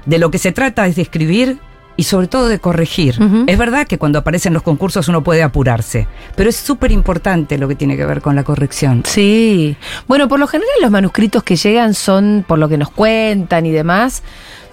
de 0.05 0.19
lo 0.19 0.31
que 0.31 0.37
se 0.37 0.51
trata 0.51 0.87
es 0.87 0.95
de 0.95 1.01
escribir 1.01 1.57
y 1.97 2.03
sobre 2.03 2.27
todo 2.27 2.49
de 2.49 2.59
corregir. 2.59 3.17
Es 3.47 3.57
verdad 3.57 3.87
que 3.87 3.97
cuando 3.97 4.19
aparecen 4.19 4.53
los 4.53 4.63
concursos 4.63 5.07
uno 5.07 5.23
puede 5.23 5.43
apurarse, 5.43 6.07
pero 6.35 6.49
es 6.49 6.57
súper 6.57 6.91
importante 6.91 7.57
lo 7.57 7.69
que 7.69 7.75
tiene 7.75 7.95
que 7.95 8.05
ver 8.05 8.21
con 8.21 8.35
la 8.35 8.43
corrección. 8.43 9.03
Sí. 9.05 9.77
Bueno, 10.07 10.27
por 10.27 10.39
lo 10.39 10.47
general 10.47 10.73
los 10.81 10.91
manuscritos 10.91 11.43
que 11.43 11.55
llegan 11.55 11.93
son, 11.93 12.43
por 12.45 12.59
lo 12.59 12.67
que 12.67 12.77
nos 12.77 12.89
cuentan 12.91 13.65
y 13.65 13.71
demás, 13.71 14.23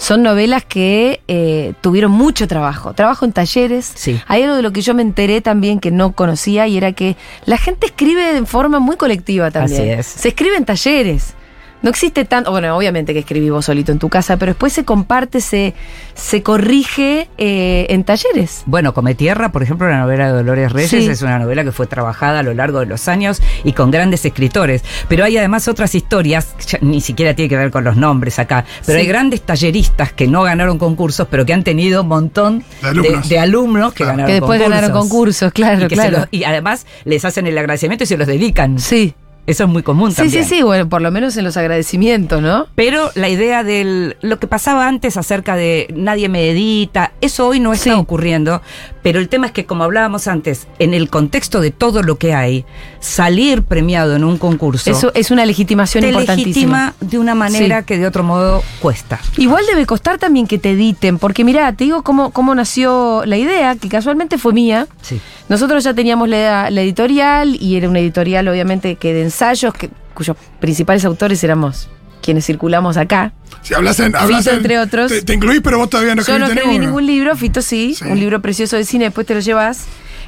son 0.02 0.24
novelas 0.24 0.64
que 0.64 1.20
eh, 1.28 1.74
tuvieron 1.80 2.10
mucho 2.10 2.48
trabajo. 2.48 2.92
Trabajo 2.92 3.24
en 3.24 3.30
talleres. 3.30 3.92
Sí. 3.94 4.20
Hay 4.26 4.42
algo 4.42 4.56
de 4.56 4.62
lo 4.62 4.72
que 4.72 4.82
yo 4.82 4.94
me 4.94 5.02
enteré 5.02 5.40
también 5.40 5.78
que 5.78 5.92
no 5.92 6.10
conocía 6.10 6.66
y 6.66 6.76
era 6.76 6.90
que 6.90 7.16
la 7.44 7.56
gente 7.56 7.86
escribe 7.86 8.34
de 8.34 8.44
forma 8.44 8.80
muy 8.80 8.96
colectiva 8.96 9.52
también. 9.52 9.80
Así 9.80 9.90
es. 9.90 10.06
Se 10.06 10.28
escribe 10.30 10.56
en 10.56 10.64
talleres. 10.64 11.34
No 11.82 11.90
existe 11.90 12.24
tanto, 12.24 12.50
bueno, 12.52 12.76
obviamente 12.76 13.12
que 13.12 13.18
escribí 13.20 13.50
vos 13.50 13.64
solito 13.64 13.90
en 13.92 13.98
tu 13.98 14.08
casa, 14.08 14.36
pero 14.36 14.50
después 14.52 14.72
se 14.72 14.84
comparte, 14.84 15.40
se, 15.40 15.74
se 16.14 16.42
corrige 16.42 17.28
eh, 17.38 17.86
en 17.90 18.04
talleres. 18.04 18.62
Bueno, 18.66 18.94
Come 18.94 19.14
Tierra, 19.14 19.50
por 19.52 19.62
ejemplo, 19.62 19.88
la 19.88 19.98
novela 19.98 20.26
de 20.28 20.32
Dolores 20.32 20.70
Reyes 20.72 20.90
Sí. 20.90 21.06
es 21.10 21.22
una 21.22 21.38
novela 21.40 21.64
que 21.64 21.72
fue 21.72 21.86
trabajada 21.86 22.38
a 22.40 22.42
lo 22.42 22.54
largo 22.54 22.80
de 22.80 22.86
los 22.86 23.08
años 23.08 23.42
y 23.64 23.72
con 23.72 23.90
grandes 23.90 24.24
escritores. 24.24 24.82
Pero 25.08 25.24
hay 25.24 25.36
además 25.38 25.66
otras 25.68 25.94
historias, 25.94 26.54
ya 26.66 26.78
ni 26.82 27.00
siquiera 27.00 27.34
tiene 27.34 27.48
que 27.48 27.56
ver 27.56 27.70
con 27.70 27.82
los 27.84 27.96
nombres 27.96 28.38
acá, 28.38 28.64
pero 28.86 28.98
Sí. 28.98 29.02
hay 29.02 29.08
grandes 29.08 29.42
talleristas 29.42 30.12
que 30.12 30.28
no 30.28 30.42
ganaron 30.42 30.78
concursos, 30.78 31.26
pero 31.30 31.44
que 31.44 31.52
han 31.52 31.64
tenido 31.64 32.02
un 32.02 32.08
montón 32.08 32.64
De 32.82 32.88
alumnos. 32.88 33.28
de 33.28 33.38
alumnos 33.38 33.92
que 33.92 33.96
Claro. 34.04 34.10
ganaron 34.12 34.26
Que 34.28 34.32
después 34.34 34.60
ganaron 34.60 34.92
concursos, 34.92 35.52
claro, 35.52 35.86
y, 35.86 35.88
que 35.88 35.96
se 35.96 36.02
claro. 36.02 36.18
los- 36.18 36.28
y 36.30 36.44
además 36.44 36.86
les 37.04 37.24
hacen 37.24 37.46
el 37.46 37.58
agradecimiento 37.58 38.04
y 38.04 38.06
se 38.06 38.16
los 38.16 38.26
dedican. 38.28 38.78
Sí. 38.78 39.14
Eso 39.44 39.64
es 39.64 39.70
muy 39.70 39.82
común 39.82 40.10
Sí, 40.12 40.18
también. 40.18 40.44
sí, 40.44 40.56
sí, 40.56 40.62
bueno, 40.62 40.88
por 40.88 41.02
lo 41.02 41.10
menos 41.10 41.36
en 41.36 41.42
los 41.44 41.56
agradecimientos, 41.56 42.40
¿no? 42.40 42.68
Pero 42.76 43.10
la 43.16 43.28
idea 43.28 43.64
del 43.64 44.16
lo 44.22 44.38
que 44.38 44.46
pasaba 44.46 44.86
antes 44.86 45.16
acerca 45.16 45.56
de 45.56 45.88
nadie 45.96 46.28
me 46.28 46.48
edita, 46.48 47.12
eso 47.20 47.48
hoy 47.48 47.58
no 47.58 47.72
está 47.72 47.84
Sí. 47.84 47.90
ocurriendo, 47.90 48.62
pero 49.02 49.18
el 49.18 49.28
tema 49.28 49.46
es 49.46 49.52
que 49.52 49.64
como 49.66 49.82
hablábamos 49.82 50.28
antes, 50.28 50.68
en 50.78 50.94
el 50.94 51.10
contexto 51.10 51.60
de 51.60 51.72
todo 51.72 52.04
lo 52.04 52.18
que 52.18 52.34
hay, 52.34 52.64
salir 53.00 53.64
premiado 53.64 54.14
en 54.14 54.22
un 54.22 54.38
concurso 54.38 54.88
Eso 54.90 55.10
es 55.14 55.32
una 55.32 55.44
legitimación 55.44 56.02
te 56.02 56.10
importantísima. 56.10 56.94
legitima 56.94 56.94
de 57.10 57.18
una 57.18 57.34
manera 57.34 57.80
Sí. 57.80 57.86
que 57.86 57.98
de 57.98 58.06
otro 58.06 58.22
modo 58.22 58.62
cuesta. 58.80 59.18
Igual 59.38 59.64
debe 59.66 59.86
costar 59.86 60.18
también 60.18 60.46
que 60.46 60.58
te 60.58 60.70
editen, 60.70 61.18
porque 61.18 61.42
mirá, 61.42 61.72
te 61.72 61.82
digo 61.82 62.02
cómo, 62.02 62.30
cómo 62.30 62.54
nació 62.54 63.24
la 63.26 63.36
idea, 63.36 63.74
que 63.74 63.88
casualmente 63.88 64.38
fue 64.38 64.52
mía. 64.52 64.86
Sí. 65.00 65.20
Nosotros 65.48 65.82
ya 65.82 65.92
teníamos 65.94 66.28
la, 66.28 66.70
la 66.70 66.80
editorial 66.80 67.56
y 67.60 67.76
era 67.76 67.88
una 67.88 67.98
editorial 67.98 68.46
obviamente 68.46 68.94
que 68.94 69.12
de 69.12 69.31
ensayos, 69.32 69.72
que, 69.74 69.90
cuyos 70.14 70.36
principales 70.60 71.04
autores 71.04 71.42
éramos 71.42 71.88
quienes 72.22 72.46
circulamos 72.46 72.96
acá. 72.96 73.32
Si 73.62 73.74
hablas 73.74 73.98
en. 74.00 74.14
Hablas 74.14 74.40
Fito, 74.44 74.50
en- 74.50 74.56
entre 74.58 74.78
otros. 74.78 75.10
Te, 75.10 75.22
te 75.22 75.34
incluís, 75.34 75.60
pero 75.62 75.78
vos 75.78 75.88
todavía 75.90 76.14
no 76.14 76.22
Yo 76.22 76.38
no 76.38 76.46
escribí 76.46 76.66
ninguno. 76.68 76.86
ningún 76.86 77.06
libro, 77.06 77.36
Fito 77.36 77.62
sí, 77.62 77.94
Sí. 77.94 78.04
un 78.04 78.18
libro 78.20 78.40
precioso 78.42 78.76
de 78.76 78.84
cine, 78.84 79.04
después 79.06 79.26
te 79.26 79.34
lo 79.34 79.40
llevas. 79.40 79.86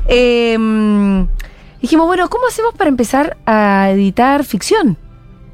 Eh, 0.08 0.56
dijimos, 1.80 2.06
bueno, 2.06 2.28
¿cómo 2.28 2.46
hacemos 2.48 2.74
para 2.74 2.88
empezar 2.88 3.36
a 3.46 3.90
editar 3.90 4.44
ficción? 4.44 4.96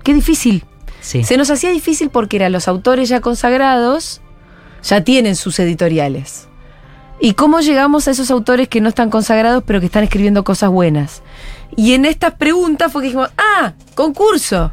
Qué 0.02 0.14
difícil. 0.14 0.64
Sí. 1.00 1.24
Se 1.24 1.36
nos 1.36 1.50
hacía 1.50 1.70
difícil 1.70 2.10
porque 2.10 2.36
eran 2.36 2.52
los 2.52 2.68
autores 2.68 3.08
ya 3.08 3.20
consagrados, 3.20 4.20
ya 4.82 5.02
tienen 5.02 5.36
sus 5.36 5.58
editoriales. 5.58 6.46
¿Y 7.20 7.34
cómo 7.34 7.60
llegamos 7.60 8.08
a 8.08 8.12
esos 8.12 8.30
autores 8.30 8.68
que 8.68 8.80
no 8.80 8.88
están 8.88 9.10
consagrados 9.10 9.62
pero 9.66 9.80
que 9.80 9.86
están 9.86 10.04
escribiendo 10.04 10.42
cosas 10.44 10.70
buenas? 10.70 11.22
Y 11.76 11.94
en 11.94 12.04
estas 12.04 12.34
preguntas 12.34 12.92
fue 12.92 13.02
que 13.02 13.06
dijimos, 13.08 13.30
ah, 13.38 13.72
concurso. 13.94 14.72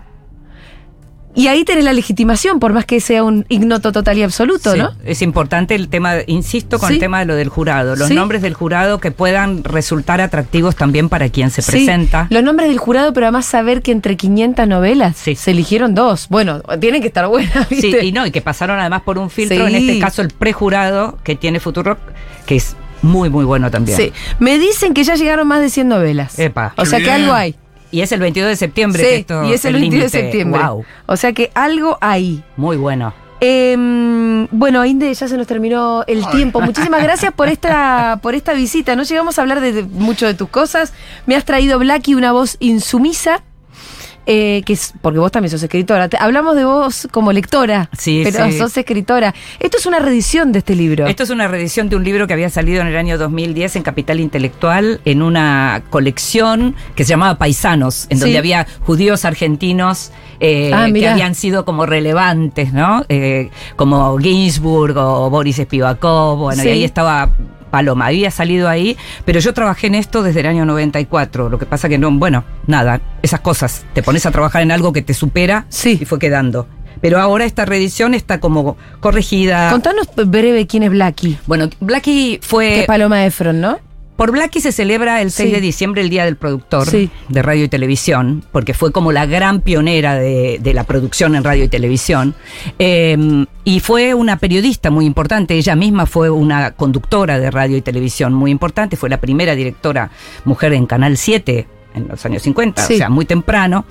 Y 1.36 1.50
ahí 1.50 1.64
tenés 1.64 1.84
la 1.84 1.94
legitimación, 1.94 2.60
por 2.60 2.74
más 2.74 2.86
que 2.86 3.00
sea 3.00 3.24
un 3.24 3.46
ignoto 3.48 3.92
total 3.92 4.18
y 4.18 4.24
absoluto, 4.24 4.74
Sí, 4.74 4.80
¿no? 4.80 4.90
Es 5.06 5.22
importante 5.22 5.76
el 5.76 5.88
tema, 5.88 6.16
insisto 6.26 6.80
con 6.80 6.88
Sí. 6.90 6.96
el 6.96 7.00
tema 7.00 7.20
de 7.20 7.26
lo 7.26 7.36
del 7.36 7.50
jurado, 7.50 7.96
los 7.96 8.08
Sí. 8.08 8.16
nombres 8.16 8.42
del 8.42 8.56
jurado 8.56 9.00
que 9.00 9.12
puedan 9.12 9.64
resultar 9.64 10.20
atractivos 10.20 10.76
también 10.76 11.10
para 11.10 11.30
quien 11.30 11.52
se 11.52 11.62
Sí, 11.62 11.70
presenta. 11.70 12.26
los 12.32 12.42
nombres 12.42 12.70
del 12.70 12.80
jurado, 12.80 13.14
pero 13.14 13.28
además 13.28 13.46
saber 13.46 13.84
que 13.84 13.92
entre 13.92 14.18
500 14.18 14.68
novelas 14.68 15.16
Sí. 15.16 15.36
se 15.36 15.52
eligieron 15.52 15.94
dos. 15.94 16.28
Bueno, 16.30 16.62
tienen 16.80 17.02
que 17.02 17.08
estar 17.10 17.28
buenas, 17.28 17.68
Sí, 17.68 17.76
¿viste? 17.76 18.04
y 18.04 18.12
no, 18.12 18.26
y 18.26 18.32
que 18.32 18.42
pasaron 18.42 18.80
además 18.80 19.04
por 19.04 19.20
un 19.20 19.30
filtro, 19.30 19.68
Sí. 19.68 19.76
en 19.76 19.80
este 19.88 20.00
caso 20.00 20.24
el 20.24 20.30
prejurado 20.30 21.20
que 21.24 21.36
tiene 21.36 21.60
Futurock, 21.60 22.00
que 22.48 22.56
es 22.56 22.76
muy, 23.08 23.30
muy 23.30 23.46
bueno 23.46 23.72
también. 23.72 23.98
Sí. 23.98 24.13
Me 24.39 24.60
dicen 24.60 24.93
que 24.93 25.04
ya 25.04 25.15
llegaron 25.15 25.48
más 25.48 25.62
de 25.62 25.70
100 25.70 25.88
novelas. 25.88 26.38
Epa. 26.39 26.74
O 26.78 26.86
sea 26.86 27.00
que 27.00 27.10
algo 27.12 27.34
hay. 27.34 27.56
Y 27.89 28.02
es 28.02 28.12
el 28.12 28.20
22 28.20 28.50
de 28.50 28.56
septiembre. 28.58 29.02
que 29.02 29.10
Sí, 29.10 29.15
esto 29.22 29.43
y 29.46 29.54
es 29.54 29.63
el 29.65 29.74
22 29.74 30.12
de 30.12 30.22
septiembre. 30.22 30.62
Wow, 30.62 30.86
O 31.06 31.15
sea 31.17 31.32
que 31.34 31.52
algo 31.56 31.98
hay. 32.02 32.43
muy 32.58 32.78
bueno. 32.78 33.13
Em, 33.39 34.48
bueno, 34.52 34.84
Inde, 34.84 35.13
ya 35.13 35.28
se 35.28 35.38
nos 35.38 35.48
terminó 35.48 36.04
el 36.08 36.24
Ay. 36.26 36.32
tiempo. 36.36 36.60
Muchísimas 36.60 37.02
gracias 37.04 37.32
por 37.34 37.48
esta, 37.50 38.20
por 38.22 38.36
esta 38.36 38.54
visita. 38.54 38.96
No 38.96 39.04
llegamos 39.04 39.38
a 39.38 39.41
hablar 39.41 39.62
de, 39.62 39.72
de 39.74 39.84
mucho 39.84 40.26
de 40.26 40.34
tus 40.34 40.50
cosas. 40.50 40.91
Me 41.28 41.36
has 41.36 41.46
traído, 41.46 41.78
Blacky, 41.80 42.15
una 42.15 42.32
voz 42.32 42.58
insumisa. 42.60 43.43
Eh, 44.30 44.62
que 44.66 44.74
es, 44.74 44.94
porque 45.02 45.20
vos 45.20 45.32
también 45.32 45.50
sos 45.50 45.63
escritora. 45.63 46.10
Te- 46.10 46.18
hablamos 46.20 46.56
de 46.58 46.66
vos 46.66 47.08
como 47.12 47.32
lectora, 47.32 47.90
Sí, 47.98 48.22
pero 48.26 48.46
sí. 48.52 48.58
sos 48.58 48.76
escritora. 48.78 49.34
Esto 49.60 49.78
es 49.78 49.86
una 49.86 50.00
reedición 50.00 50.52
de 50.52 50.60
este 50.60 50.76
libro. 50.76 51.08
Esto 51.08 51.24
es 51.24 51.30
una 51.30 51.48
reedición 51.48 51.88
de 51.90 51.96
un 51.96 52.04
libro 52.04 52.28
que 52.28 52.34
había 52.34 52.50
salido 52.50 52.82
en 52.82 52.88
el 52.88 52.98
año 52.98 53.18
2010 53.18 53.78
en 53.78 53.84
Capital 53.84 54.20
Intelectual, 54.20 55.00
en 55.06 55.22
una 55.22 55.82
colección 55.90 56.76
que 56.96 57.06
se 57.06 57.12
llamaba 57.12 57.38
Paisanos, 57.38 58.06
en 58.10 58.18
Sí. 58.18 58.24
donde 58.24 58.38
había 58.38 58.68
judíos 58.86 59.24
argentinos 59.26 60.12
eh, 60.40 60.72
Ah, 60.74 60.88
que 60.94 61.08
habían 61.08 61.34
sido 61.34 61.66
como 61.66 61.86
relevantes, 61.88 62.72
¿no? 62.74 63.04
Eh, 63.10 63.50
como 63.76 64.18
Ginsburg 64.20 64.96
o 64.98 65.30
Boris 65.32 65.56
Spivakov, 65.56 66.38
bueno, 66.38 66.63
y 66.63 66.68
ahí 66.68 66.84
estaba 66.84 67.32
Paloma, 67.72 68.08
había 68.08 68.32
salido 68.32 68.70
ahí, 68.70 68.98
pero 69.26 69.40
yo 69.40 69.54
trabajé 69.54 69.88
en 69.88 69.96
esto 69.96 70.24
desde 70.24 70.40
el 70.42 70.46
año 70.48 70.66
94, 70.66 71.50
lo 71.50 71.60
que 71.60 71.66
pasa 71.66 71.90
que 71.90 71.98
no, 71.98 72.12
bueno, 72.12 72.44
nada, 72.66 73.02
esas 73.22 73.42
cosas, 73.42 73.86
te 73.94 74.02
pones 74.04 74.26
a 74.26 74.32
trabajar 74.32 74.62
en 74.62 74.72
algo 74.72 74.94
que 74.94 75.02
te 75.02 75.14
supera 75.14 75.66
Sí. 75.70 75.98
y 76.02 76.06
fue 76.06 76.20
quedando. 76.20 76.68
Pero 77.00 77.20
ahora 77.20 77.46
esta 77.46 77.64
reedición 77.66 78.16
está 78.16 78.40
como 78.40 78.76
corregida. 79.00 79.70
Contanos 79.70 80.08
breve 80.16 80.66
quién 80.66 80.82
es 80.84 80.90
Blacky. 80.90 81.38
Bueno, 81.46 81.70
Blackie 81.80 82.40
fue. 82.42 82.70
Que 82.70 82.80
es 82.82 82.86
Paloma 82.88 83.24
Efron, 83.24 83.62
¿no? 83.62 83.78
Por 84.18 84.32
Blackie 84.32 84.60
se 84.62 84.72
celebra 84.72 85.22
el 85.22 85.32
6 85.32 85.50
Sí. 85.50 85.56
de 85.56 85.62
diciembre, 85.62 86.02
el 86.02 86.10
Día 86.10 86.26
del 86.26 86.36
Productor 86.36 86.88
Sí. 86.90 87.10
de 87.30 87.42
Radio 87.44 87.64
y 87.64 87.70
Televisión, 87.70 88.44
porque 88.52 88.74
fue 88.74 88.92
como 88.92 89.12
la 89.12 89.26
gran 89.28 89.62
pionera 89.62 90.16
de, 90.16 90.58
de 90.62 90.74
la 90.74 90.84
producción 90.84 91.36
en 91.36 91.44
radio 91.44 91.64
y 91.64 91.68
televisión. 91.70 92.34
Eh, 92.80 93.46
y 93.64 93.80
fue 93.80 94.14
una 94.14 94.38
periodista 94.38 94.90
muy 94.90 95.06
importante, 95.06 95.54
ella 95.56 95.76
misma 95.76 96.06
fue 96.06 96.30
una 96.30 96.72
conductora 96.72 97.38
de 97.40 97.52
radio 97.52 97.78
y 97.78 97.82
televisión 97.82 98.34
muy 98.34 98.50
importante, 98.52 98.98
fue 98.98 99.10
la 99.10 99.20
primera 99.22 99.56
directora 99.56 100.10
mujer 100.46 100.74
en 100.74 100.86
Canal 100.88 101.18
7 101.18 101.68
en 101.98 102.08
los 102.08 102.26
años 102.26 102.42
50, 102.44 102.82
Sí. 102.86 102.94
o 102.96 102.98
sea, 102.98 103.10
muy 103.10 103.26
temprano. 103.26 103.86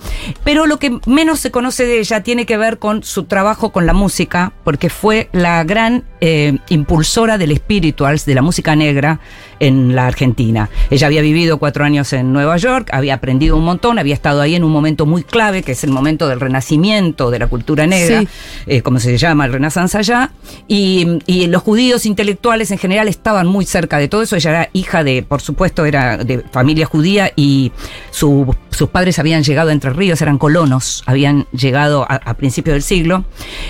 Pero 0.44 0.66
lo 0.66 0.78
que 0.78 0.98
menos 1.06 1.40
se 1.40 1.50
conoce 1.50 1.84
de 1.86 2.00
ella 2.00 2.22
tiene 2.22 2.46
que 2.46 2.56
ver 2.56 2.78
con 2.78 3.02
su 3.02 3.24
trabajo 3.24 3.70
con 3.70 3.86
la 3.86 3.92
música, 3.92 4.52
porque 4.64 4.88
fue 4.88 5.28
la 5.32 5.62
gran 5.64 6.04
eh, 6.20 6.58
impulsora 6.70 7.36
del 7.38 7.54
spirituals, 7.56 8.24
de 8.24 8.34
la 8.34 8.42
música 8.42 8.74
negra 8.74 9.20
en 9.60 9.94
la 9.94 10.06
Argentina. 10.06 10.70
Ella 10.90 11.06
había 11.06 11.20
vivido 11.22 11.58
cuatro 11.58 11.84
años 11.84 12.12
en 12.12 12.32
Nueva 12.32 12.56
York, 12.56 12.88
había 12.92 13.14
aprendido 13.14 13.56
un 13.56 13.64
montón, 13.64 13.98
había 13.98 14.14
estado 14.14 14.40
ahí 14.40 14.54
en 14.54 14.64
un 14.64 14.72
momento 14.72 15.04
muy 15.06 15.22
clave, 15.24 15.62
que 15.62 15.72
es 15.72 15.84
el 15.84 15.90
momento 15.90 16.28
del 16.28 16.40
renacimiento 16.40 17.30
de 17.30 17.38
la 17.38 17.46
cultura 17.48 17.86
negra, 17.86 18.20
Sí. 18.20 18.28
eh, 18.66 18.82
como 18.82 18.98
se 19.00 19.16
llama 19.18 19.44
el 19.46 19.52
Renaissance 19.52 19.96
allá, 19.98 20.30
y, 20.68 21.18
y 21.26 21.46
los 21.48 21.62
judíos 21.62 22.06
intelectuales 22.06 22.70
en 22.70 22.78
general 22.78 23.08
estaban 23.08 23.46
muy 23.46 23.64
cerca 23.66 23.98
de 23.98 24.08
todo 24.08 24.22
eso. 24.22 24.36
Ella 24.36 24.50
era 24.50 24.70
hija 24.72 25.04
de, 25.04 25.22
por 25.22 25.40
supuesto, 25.40 25.84
era 25.84 26.16
de 26.18 26.40
familia 26.50 26.86
judía 26.86 27.32
y 27.36 27.72
su- 28.10 28.54
sus 28.70 28.88
padres 28.90 29.18
habían 29.18 29.42
llegado 29.42 29.70
a 29.70 29.72
Entre 29.72 29.90
Ríos, 29.90 30.20
eran 30.20 30.36
colonos, 30.38 31.02
habían 31.06 31.46
llegado 31.52 32.02
a, 32.02 32.16
a 32.16 32.34
principios 32.34 32.74
del 32.74 32.82
siglo, 32.82 33.24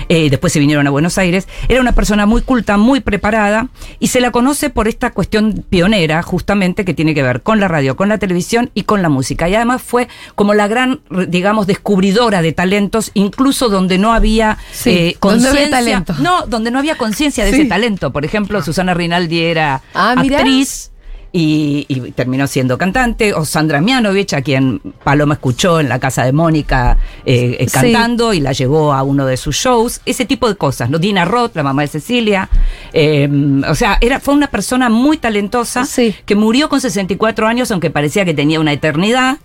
eh, 0.09 0.29
después 0.29 0.51
se 0.51 0.59
vinieron 0.59 0.85
a 0.85 0.89
Buenos 0.89 1.17
Aires. 1.17 1.47
Era 1.69 1.79
una 1.79 1.93
persona 1.93 2.25
muy 2.25 2.41
culta, 2.41 2.75
muy 2.77 2.99
preparada, 2.99 3.67
y 3.99 4.07
se 4.07 4.19
la 4.19 4.31
conoce 4.31 4.69
por 4.69 4.87
esta 4.89 5.11
cuestión 5.11 5.63
pionera, 5.69 6.21
justamente, 6.23 6.83
que 6.83 6.93
tiene 6.93 7.13
que 7.15 7.23
ver 7.23 7.41
con 7.41 7.59
la 7.61 7.67
radio, 7.69 7.95
con 7.95 8.09
la 8.09 8.17
televisión 8.17 8.69
y 8.73 8.83
con 8.83 9.01
la 9.01 9.09
música. 9.09 9.47
Y 9.47 9.55
además 9.55 9.81
fue 9.81 10.07
como 10.35 10.53
la 10.53 10.67
gran, 10.67 10.99
digamos, 11.29 11.67
descubridora 11.67 12.41
de 12.41 12.51
talentos, 12.51 13.11
incluso 13.13 13.69
donde 13.69 13.97
no 13.97 14.13
había 14.13 14.57
Sí, 14.73 14.89
eh, 14.89 15.15
conciencia. 15.19 16.03
No, 16.19 16.45
donde 16.47 16.69
no 16.71 16.79
había 16.79 16.95
conciencia 16.97 17.45
de 17.45 17.51
Sí. 17.51 17.59
ese 17.61 17.69
talento. 17.69 18.11
Por 18.11 18.25
ejemplo, 18.25 18.61
Susana 18.61 18.93
Rinaldi 18.93 19.39
era 19.39 19.81
Ah, 19.93 20.15
actriz. 20.17 20.91
Y, 21.39 21.85
y 21.87 21.99
terminó 22.13 22.47
siendo 22.47 22.79
cantante, 22.79 23.31
o 23.35 23.45
Sandra 23.45 23.79
Mianovich, 23.79 24.33
a 24.33 24.41
quien 24.41 24.81
Paloma 25.03 25.35
escuchó 25.35 25.79
en 25.79 25.87
la 25.87 25.99
casa 25.99 26.23
de 26.25 26.31
Mónica 26.31 26.97
eh, 27.25 27.57
eh, 27.59 27.67
Sí. 27.69 27.73
cantando 27.91 28.33
y 28.33 28.39
la 28.39 28.53
llevó 28.53 28.91
a 28.91 29.03
uno 29.03 29.23
de 29.27 29.37
sus 29.37 29.55
shows, 29.55 30.01
ese 30.07 30.25
tipo 30.25 30.49
de 30.49 30.55
cosas, 30.55 30.89
¿no? 30.89 30.97
Dina 30.97 31.25
Roth, 31.25 31.55
la 31.55 31.61
mamá 31.61 31.83
de 31.83 31.89
Cecilia, 31.89 32.49
eh, 32.91 33.29
o 33.69 33.75
sea, 33.75 33.99
era, 34.01 34.19
fue 34.19 34.33
una 34.33 34.47
persona 34.47 34.89
muy 34.89 35.17
talentosa 35.17 35.85
Sí. 35.85 36.15
que 36.25 36.33
murió 36.35 36.69
con 36.69 36.81
64 36.81 37.45
años, 37.47 37.69
aunque 37.69 37.91
parecía 37.91 38.25
que 38.25 38.33
tenía 38.33 38.59
una 38.59 38.73
eternidad, 38.73 39.37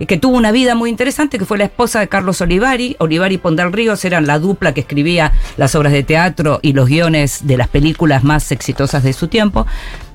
y 0.00 0.06
que 0.06 0.16
tuvo 0.16 0.36
una 0.36 0.50
vida 0.52 0.74
muy 0.74 0.90
interesante, 0.90 1.38
que 1.38 1.44
fue 1.44 1.58
la 1.58 1.64
esposa 1.64 2.00
de 2.00 2.08
Carlos 2.08 2.40
Olivari. 2.40 2.94
Olivari 3.00 3.34
y 3.34 3.38
Pondal 3.38 3.72
Ríos 3.72 4.04
eran 4.04 4.26
la 4.26 4.38
dupla 4.38 4.72
que 4.74 4.80
escribía 4.80 5.32
las 5.56 5.74
obras 5.76 5.92
de 5.92 6.02
teatro 6.04 6.60
y 6.62 6.72
los 6.72 6.88
guiones 6.88 7.46
de 7.48 7.56
las 7.56 7.66
películas 7.68 8.22
más 8.24 8.50
exitosas 8.52 9.02
de 9.02 9.12
su 9.12 9.26
tiempo. 9.26 9.66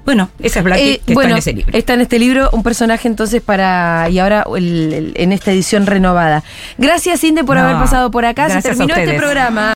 Bueno, 0.06 0.30
esa 0.40 0.60
es 0.60 0.66
Blackie 0.66 0.92
Eh, 0.96 1.02
que 1.06 1.14
bueno, 1.14 1.38
está 1.38 1.50
en 1.52 1.58
ese 1.58 1.66
libro. 1.66 1.78
está 1.80 1.94
en 1.94 2.02
este 2.02 2.20
libro 2.20 2.50
un 2.52 2.62
personaje 2.62 3.08
entonces 3.08 3.42
para 3.42 4.10
y 4.10 4.20
ahora 4.20 4.46
el- 4.58 4.92
el- 4.94 5.14
en 5.16 5.32
esta 5.32 5.52
edición 5.52 5.86
renovada. 5.86 6.44
Gracias 6.78 7.24
Inde 7.24 7.44
por 7.46 7.56
No, 7.56 7.64
haber 7.64 7.78
pasado 7.78 8.12
por 8.12 8.26
acá. 8.26 8.50
Se 8.50 8.62
terminó 8.62 8.94
este 8.96 9.14
programa. 9.18 9.72